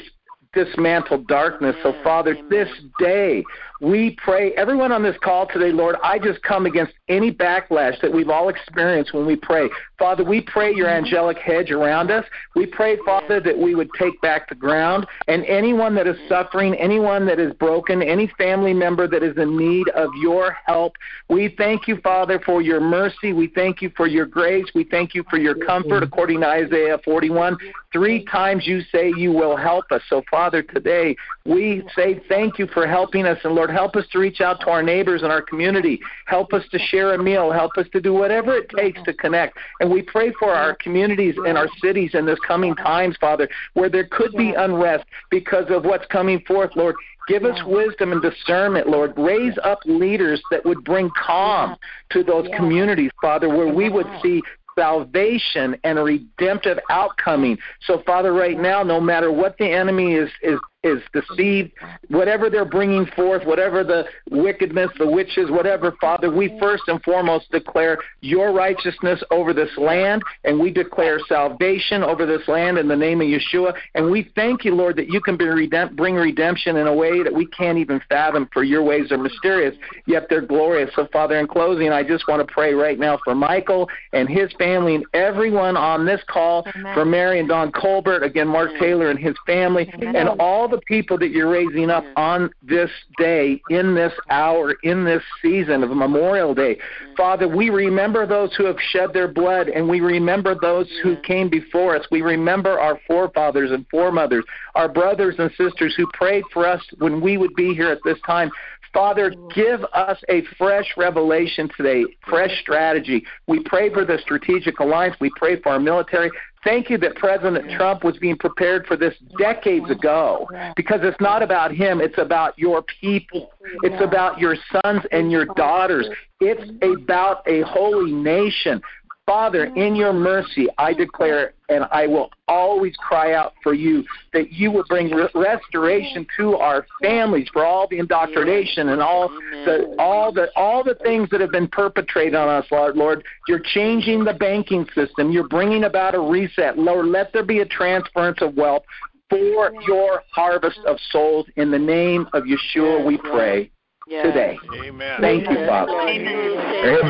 dismantle 0.53 1.19
darkness. 1.25 1.77
So, 1.83 1.95
Father, 2.03 2.37
this 2.49 2.69
day 2.99 3.45
we 3.81 4.17
pray, 4.23 4.53
everyone 4.53 4.91
on 4.91 5.03
this 5.03 5.17
call 5.23 5.47
today, 5.47 5.71
Lord, 5.71 5.97
I 6.03 6.19
just 6.19 6.43
come 6.43 6.67
against 6.67 6.95
any 7.09 7.33
backlash 7.33 8.01
that 8.01 8.13
we've 8.13 8.29
all 8.29 8.49
experienced 8.49 9.15
when 9.15 9.25
we 9.25 9.37
pray. 9.37 9.69
Father, 9.99 10.25
we 10.25 10.41
pray 10.41 10.75
your 10.75 10.89
angelic 10.89 11.39
hedge 11.39 11.71
around 11.71 12.11
us. 12.11 12.25
We 12.55 12.67
pray, 12.67 12.99
Father, 13.05 13.41
that 13.41 13.57
we 13.57 13.75
would 13.75 13.91
take 13.99 14.21
back 14.21 14.49
the 14.49 14.55
ground. 14.55 15.07
And 15.27 15.45
anyone 15.45 15.95
that 15.95 16.07
is 16.07 16.17
suffering, 16.29 16.75
anyone 16.75 17.27
that 17.27 17.39
is 17.39 17.53
broken, 17.55 18.03
any 18.03 18.31
family 18.39 18.73
member 18.73 19.07
that 19.09 19.23
is 19.23 19.37
in 19.37 19.57
need 19.57 19.89
of 19.91 20.11
your 20.21 20.57
help, 20.67 20.95
we 21.29 21.55
thank 21.57 21.87
you, 21.89 21.99
Father, 22.01 22.41
for 22.45 22.63
your 22.63 22.81
mercy. 22.81 23.33
We 23.33 23.49
thank 23.49 23.81
you 23.83 23.91
for 23.97 24.07
your 24.07 24.27
grace. 24.27 24.67
We 24.75 24.85
thank 24.85 25.15
you 25.15 25.25
for 25.31 25.39
your 25.39 25.55
comfort, 25.55 26.03
according 26.03 26.41
to 26.41 26.49
Isaiah 26.49 26.99
41. 27.05 27.57
Three 27.93 28.25
times 28.25 28.67
you 28.67 28.83
say 28.93 29.13
you 29.17 29.33
will 29.33 29.57
help 29.57 29.91
us. 29.91 30.03
So, 30.09 30.23
Father, 30.31 30.63
today 30.63 31.17
we 31.45 31.83
say 31.97 32.21
thank 32.29 32.59
you 32.59 32.67
for 32.67 32.87
helping 32.87 33.25
us. 33.25 33.39
And, 33.45 33.55
Lord, 33.55 33.68
help 33.71 33.97
us 33.97 34.07
to 34.13 34.19
reach 34.19 34.41
out 34.41 34.61
to 34.61 34.71
our 34.71 34.83
neighbors 34.83 35.23
and 35.23 35.33
our 35.33 35.43
community. 35.43 36.01
Help 36.27 36.53
us 36.53 36.65
to 36.71 36.79
share 36.79 37.15
a 37.15 37.23
meal. 37.23 37.51
Help 37.51 37.77
us 37.77 37.87
to 37.93 38.01
do 38.01 38.13
whatever 38.13 38.57
it 38.57 38.69
takes 38.71 39.03
to 39.05 39.13
connect. 39.13 39.57
And 39.81 39.91
we 39.91 40.03
pray 40.03 40.33
for 40.39 40.55
our 40.55 40.75
communities 40.77 41.35
and 41.47 41.59
our 41.59 41.69
cities 41.83 42.11
in 42.15 42.27
this 42.27 42.39
coming 42.47 42.75
times, 42.77 43.17
Father, 43.21 43.49
where 43.75 43.89
there 43.89 44.07
could 44.07 44.33
be 44.33 44.55
unrest 44.55 45.05
because 45.31 45.67
of 45.71 45.85
what's 45.85 46.07
coming 46.07 46.41
forth, 46.47 46.71
Lord. 46.77 46.95
Give 47.29 47.45
us 47.45 47.63
wisdom 47.67 48.13
and 48.13 48.23
discernment, 48.23 48.89
Lord. 48.89 49.13
Raise 49.19 49.59
up 49.63 49.81
leaders 49.85 50.43
that 50.51 50.65
would 50.65 50.83
bring 50.83 51.11
calm 51.11 51.77
to 52.11 52.25
those 52.25 52.49
communities, 52.57 53.11
Father, 53.21 53.51
where 53.51 53.73
we 53.73 53.91
would 53.91 54.07
see 54.23 54.43
salvation 54.79 55.77
and 55.85 55.99
a 55.99 56.03
redemptive 56.03 56.79
outcoming. 56.89 57.59
So, 57.83 58.03
Father, 58.07 58.33
right 58.33 58.59
now, 58.59 58.83
no 58.83 59.01
matter 59.01 59.33
what 59.33 59.59
the 59.59 59.69
enemy 59.71 60.15
is 60.15 60.31
is 60.43 60.59
is 60.85 61.03
deceived, 61.13 61.73
whatever 62.09 62.49
they're 62.49 62.65
bringing 62.65 63.05
forth, 63.17 63.45
whatever 63.45 63.83
the 63.83 64.05
wickedness, 64.31 64.89
the 64.99 65.07
witches, 65.07 65.51
whatever, 65.51 65.97
Father, 66.01 66.31
we 66.31 66.57
first 66.61 66.85
and 66.87 67.03
foremost 67.03 67.51
declare 67.51 67.99
your 68.21 68.53
righteousness 68.53 69.21
over 69.33 69.53
this 69.53 69.77
land, 69.77 70.23
and 70.45 70.61
we 70.61 70.71
declare 70.71 71.19
salvation 71.29 72.05
over 72.05 72.27
this 72.27 72.47
land 72.47 72.79
in 72.79 72.87
the 72.87 72.95
name 72.95 73.21
of 73.21 73.27
Yeshua. 73.27 73.75
And 73.97 74.09
we 74.09 74.31
thank 74.37 74.65
you, 74.65 74.73
Lord, 74.73 74.95
that 74.97 75.09
you 75.09 75.21
can 75.21 75.37
bring 75.37 76.15
redemption 76.15 76.77
in 76.77 76.87
a 76.87 76.95
way 76.95 77.25
that 77.25 77.35
we 77.35 77.47
can't 77.47 77.79
even 77.79 78.01
fathom, 78.09 78.49
for 78.53 78.63
your 78.63 78.85
ways 78.85 79.11
are 79.11 79.19
mysterious, 79.19 79.75
yet 80.07 80.29
they're 80.31 80.41
glorious. 80.41 80.91
So, 80.95 81.09
Father, 81.13 81.41
in 81.41 81.49
closing, 81.49 81.91
I 81.91 82.05
just 82.05 82.29
want 82.29 82.47
to 82.47 82.53
pray 82.53 82.75
right 82.75 83.01
now 83.01 83.19
for 83.25 83.35
Michael 83.35 83.89
and 84.13 84.29
his 84.29 84.53
family 84.53 84.95
and 84.95 85.05
everyone 85.13 85.77
on 85.77 86.07
this 86.07 86.21
call, 86.29 86.65
for 86.95 87.05
Mary 87.05 87.41
and 87.41 87.49
Don 87.49 87.73
Colbert, 87.73 88.23
again, 88.23 88.47
Mark 88.47 88.71
Taylor 88.79 89.11
and 89.11 89.19
his 89.19 89.35
family, 89.45 89.93
and 90.01 90.29
all 90.39 90.68
all 90.69 90.77
the 90.77 90.83
people 90.83 91.19
that 91.19 91.31
you're 91.31 91.51
raising 91.51 91.91
up 91.91 92.05
mm-hmm. 92.05 92.19
on 92.19 92.51
this 92.63 92.91
day, 93.17 93.61
in 93.71 93.95
this 93.95 94.13
hour, 94.31 94.75
in 94.83 95.05
this 95.05 95.23
season 95.43 95.83
of 95.83 95.91
Memorial 95.91 96.55
Day. 96.55 96.77
Mm-hmm. 96.77 97.15
Father, 97.17 97.49
we 97.49 97.71
remember 97.71 98.27
those 98.27 98.55
who 98.55 98.65
have 98.65 98.79
shed 98.81 99.13
their 99.13 99.29
blood, 99.29 99.69
and 99.69 99.89
we 99.89 100.01
remember 100.01 100.55
those 100.55 100.89
who 101.03 101.17
came 101.17 101.49
before 101.49 101.97
us. 101.97 102.07
We 102.11 102.23
remember 102.23 102.79
our 102.79 103.01
forefathers 103.07 103.71
and 103.71 103.87
foremothers, 103.91 104.45
our 104.75 104.89
brothers 104.89 105.37
and 105.39 105.51
sisters 105.57 105.95
who 105.97 106.07
prayed 106.13 106.45
for 106.53 106.67
us 106.67 106.83
when 106.99 107.21
we 107.21 107.37
would 107.37 107.55
be 107.55 107.75
here 107.75 107.91
at 107.91 108.01
this 108.05 108.19
time. 108.27 108.51
Father, 108.93 109.31
mm-hmm. 109.31 109.49
give 109.55 109.85
us 109.93 110.19
a 110.29 110.43
fresh 110.57 110.95
revelation 110.97 111.71
today, 111.77 112.05
fresh 112.27 112.59
strategy. 112.61 113.25
We 113.47 113.63
pray 113.63 113.93
for 113.93 114.05
the 114.05 114.19
strategic 114.19 114.81
alliance. 114.81 115.17
We 115.21 115.31
pray 115.37 115.61
for 115.61 115.71
our 115.71 115.81
military. 115.81 116.31
Thank 116.65 116.91
you 116.91 116.99
that 116.99 117.15
President 117.17 117.71
Trump 117.71 118.05
was 118.05 118.17
being 118.19 118.37
prepared 118.37 118.87
for 118.87 118.97
this 118.97 119.15
decades 119.39 119.91
ago 119.91 120.49
because 120.77 121.01
it's 121.03 121.21
not 121.21 121.43
about 121.43 121.73
him, 121.73 122.01
it's 122.01 122.19
about 122.19 122.59
your 122.59 122.83
people. 123.01 123.53
It's 123.83 124.03
about 124.03 124.39
your 124.39 124.57
sons 124.73 125.03
and 125.13 125.31
your 125.31 125.47
daughters. 125.47 126.09
It's 126.41 126.61
mm-hmm. 126.61 127.03
about 127.03 127.47
a 127.47 127.63
holy 127.63 128.13
nation. 128.13 128.81
Father, 129.29 129.65
in 129.65 129.95
your 129.95 130.15
mercy, 130.15 130.69
I 130.79 130.95
declare 130.95 131.53
and 131.69 131.85
I 131.93 132.07
will 132.07 132.31
always 132.49 132.97
cry 132.97 133.35
out 133.35 133.53
for 133.63 133.75
you 133.75 134.03
that 134.33 134.53
you 134.53 134.71
would 134.71 134.87
bring 134.87 135.11
re- 135.11 135.29
restoration 135.35 136.27
to 136.39 136.57
our 136.57 136.87
families 137.03 137.47
for 137.53 137.63
all 137.63 137.87
the 137.89 137.99
indoctrination 137.99 138.89
and 138.89 139.03
all 139.03 139.29
the 139.29 139.95
all 139.99 140.33
the 140.33 140.49
all 140.57 140.83
the 140.83 140.95
things 140.95 141.29
that 141.29 141.43
have 141.43 141.51
been 141.51 141.69
perpetrated 141.69 142.35
on 142.37 142.49
us, 142.49 142.65
Lord. 142.71 142.97
Lord, 142.97 143.23
you're 143.49 143.61
changing 143.61 144.25
the 144.25 144.33
banking 144.33 144.87
system. 144.95 145.31
You're 145.31 145.47
bringing 145.47 145.85
about 145.85 146.15
a 146.15 146.21
reset. 146.21 146.79
Lord, 146.79 147.05
let 147.05 147.31
there 147.35 147.45
be 147.45 147.59
a 147.59 147.67
transference 147.67 148.39
of 148.41 148.55
wealth 148.55 148.85
for 149.29 149.75
your 149.87 150.23
harvest 150.33 150.79
of 150.87 150.97
souls. 151.11 151.45
In 151.57 151.71
the 151.71 151.79
name 151.79 152.27
of 152.33 152.45
Yeshua, 152.45 153.05
we 153.05 153.19
pray 153.19 153.71
today. 154.09 154.59
Amen. 154.75 155.21
Thank 155.21 155.49
you, 155.49 155.67
Father. 155.67 155.93
Amen. 155.93 156.35
It's, 156.81 157.01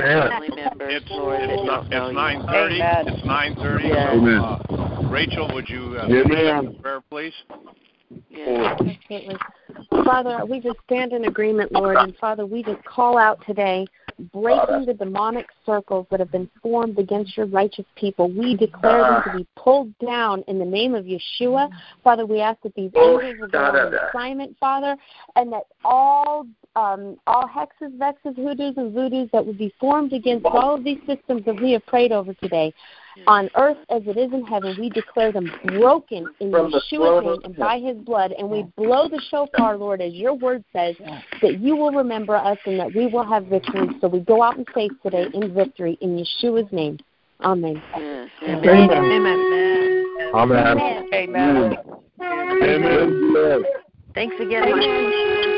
it's, 0.81 1.07
it's 1.11 2.15
nine 2.15 2.47
thirty. 2.47 2.81
It's 2.81 3.25
nine 3.25 3.55
thirty. 3.57 3.89
Yes. 3.89 4.13
So, 4.13 4.19
Amen. 4.19 4.39
uh, 4.39 5.09
Rachel, 5.11 5.53
would 5.55 5.69
you 5.69 5.97
uh, 5.99 6.05
Amen. 6.07 6.29
lead 6.29 6.47
us 6.47 6.65
in 6.65 6.75
prayer, 6.83 7.01
please? 7.09 7.35
Absolutely. 8.31 9.37
Father, 10.05 10.45
we 10.47 10.61
just 10.61 10.79
stand 10.87 11.13
in 11.13 11.27
agreement, 11.27 11.73
Lord, 11.73 11.97
and 11.97 12.17
Father, 12.17 12.47
we 12.47 12.63
just 12.63 12.83
call 12.85 13.19
out 13.19 13.39
today, 13.47 13.87
breaking 14.33 14.87
the 14.87 14.95
demonic 14.95 15.47
circles 15.67 16.07
that 16.11 16.19
have 16.21 16.33
been 16.33 16.49
formed 16.63 16.99
against 16.99 17.37
your 17.37 17.47
righteous 17.47 17.85
people. 17.97 18.31
We 18.31 18.57
declare 18.57 19.03
them 19.03 19.23
to 19.25 19.39
be 19.39 19.47
pulled 19.57 19.97
down 19.99 20.43
in 20.49 20.59
the 20.59 20.65
name 20.65 20.95
of 20.95 21.05
Yeshua. 21.05 21.69
Father, 22.03 22.25
we 22.25 22.41
ask 22.41 22.61
that 22.63 22.75
these 22.75 22.91
angels 22.97 23.41
will 23.41 23.49
go 23.49 23.59
on 23.59 23.95
assignment, 23.95 24.57
Father, 24.59 24.97
and 25.37 25.53
that 25.53 25.65
all 25.85 26.47
um, 26.77 27.17
all 27.27 27.49
hexes, 27.49 27.97
vexes, 27.99 28.37
hoodoos, 28.37 28.75
and 28.77 28.95
voodoos 28.95 29.31
that 29.33 29.45
would 29.45 29.59
be 29.59 29.73
formed 29.81 30.13
against 30.13 30.47
all 30.47 30.75
of 30.75 30.85
these 30.85 30.99
systems 31.07 31.45
that 31.45 31.61
we 31.61 31.73
have 31.73 31.85
prayed 31.87 32.13
over 32.13 32.35
today, 32.35 32.73
on 33.27 33.51
earth 33.57 33.79
as 33.91 34.03
it 34.07 34.17
is 34.17 34.33
in 34.33 34.45
heaven, 34.45 34.77
we 34.79 34.89
declare 34.91 35.33
them 35.33 35.51
broken 35.65 36.29
in 36.41 36.51
From 36.51 36.71
the 36.71 36.79
Yeshua's 36.79 36.91
throne 36.91 37.25
name 37.25 37.33
of 37.33 37.45
and 37.45 37.57
by 37.57 37.79
his 37.79 37.97
blood, 37.99 38.33
and 38.39 38.49
we 38.49 38.63
blow 38.77 39.09
the 39.09 39.21
shofar, 39.31 39.77
Lord, 39.77 40.01
as 40.01 40.13
your 40.15 40.35
word 40.35 40.65
says, 40.73 40.97
that 41.43 41.59
you 41.61 41.77
will 41.77 41.93
remember 41.93 42.37
us 42.37 42.59
and 42.65 42.79
that 42.79 42.95
we 42.95 43.07
will 43.07 43.25
have 43.25 43.47
victory. 43.47 43.89
So 44.01 44.09
we 44.09 44.21
go 44.21 44.43
out 44.43 44.57
in 44.57 44.65
faith 44.75 44.93
today 45.03 45.27
in 45.35 45.53
victory 45.53 45.99
in 46.01 46.17
Yeshua's 46.17 46.73
name. 46.73 46.99
Amen. 47.45 47.83
Amen. 47.95 48.31
Amen. 48.45 48.91
Amen. 50.35 51.05
Amen. 51.13 51.77
Amen. 52.63 53.65
Thanks 54.15 54.37
again. 54.41 55.55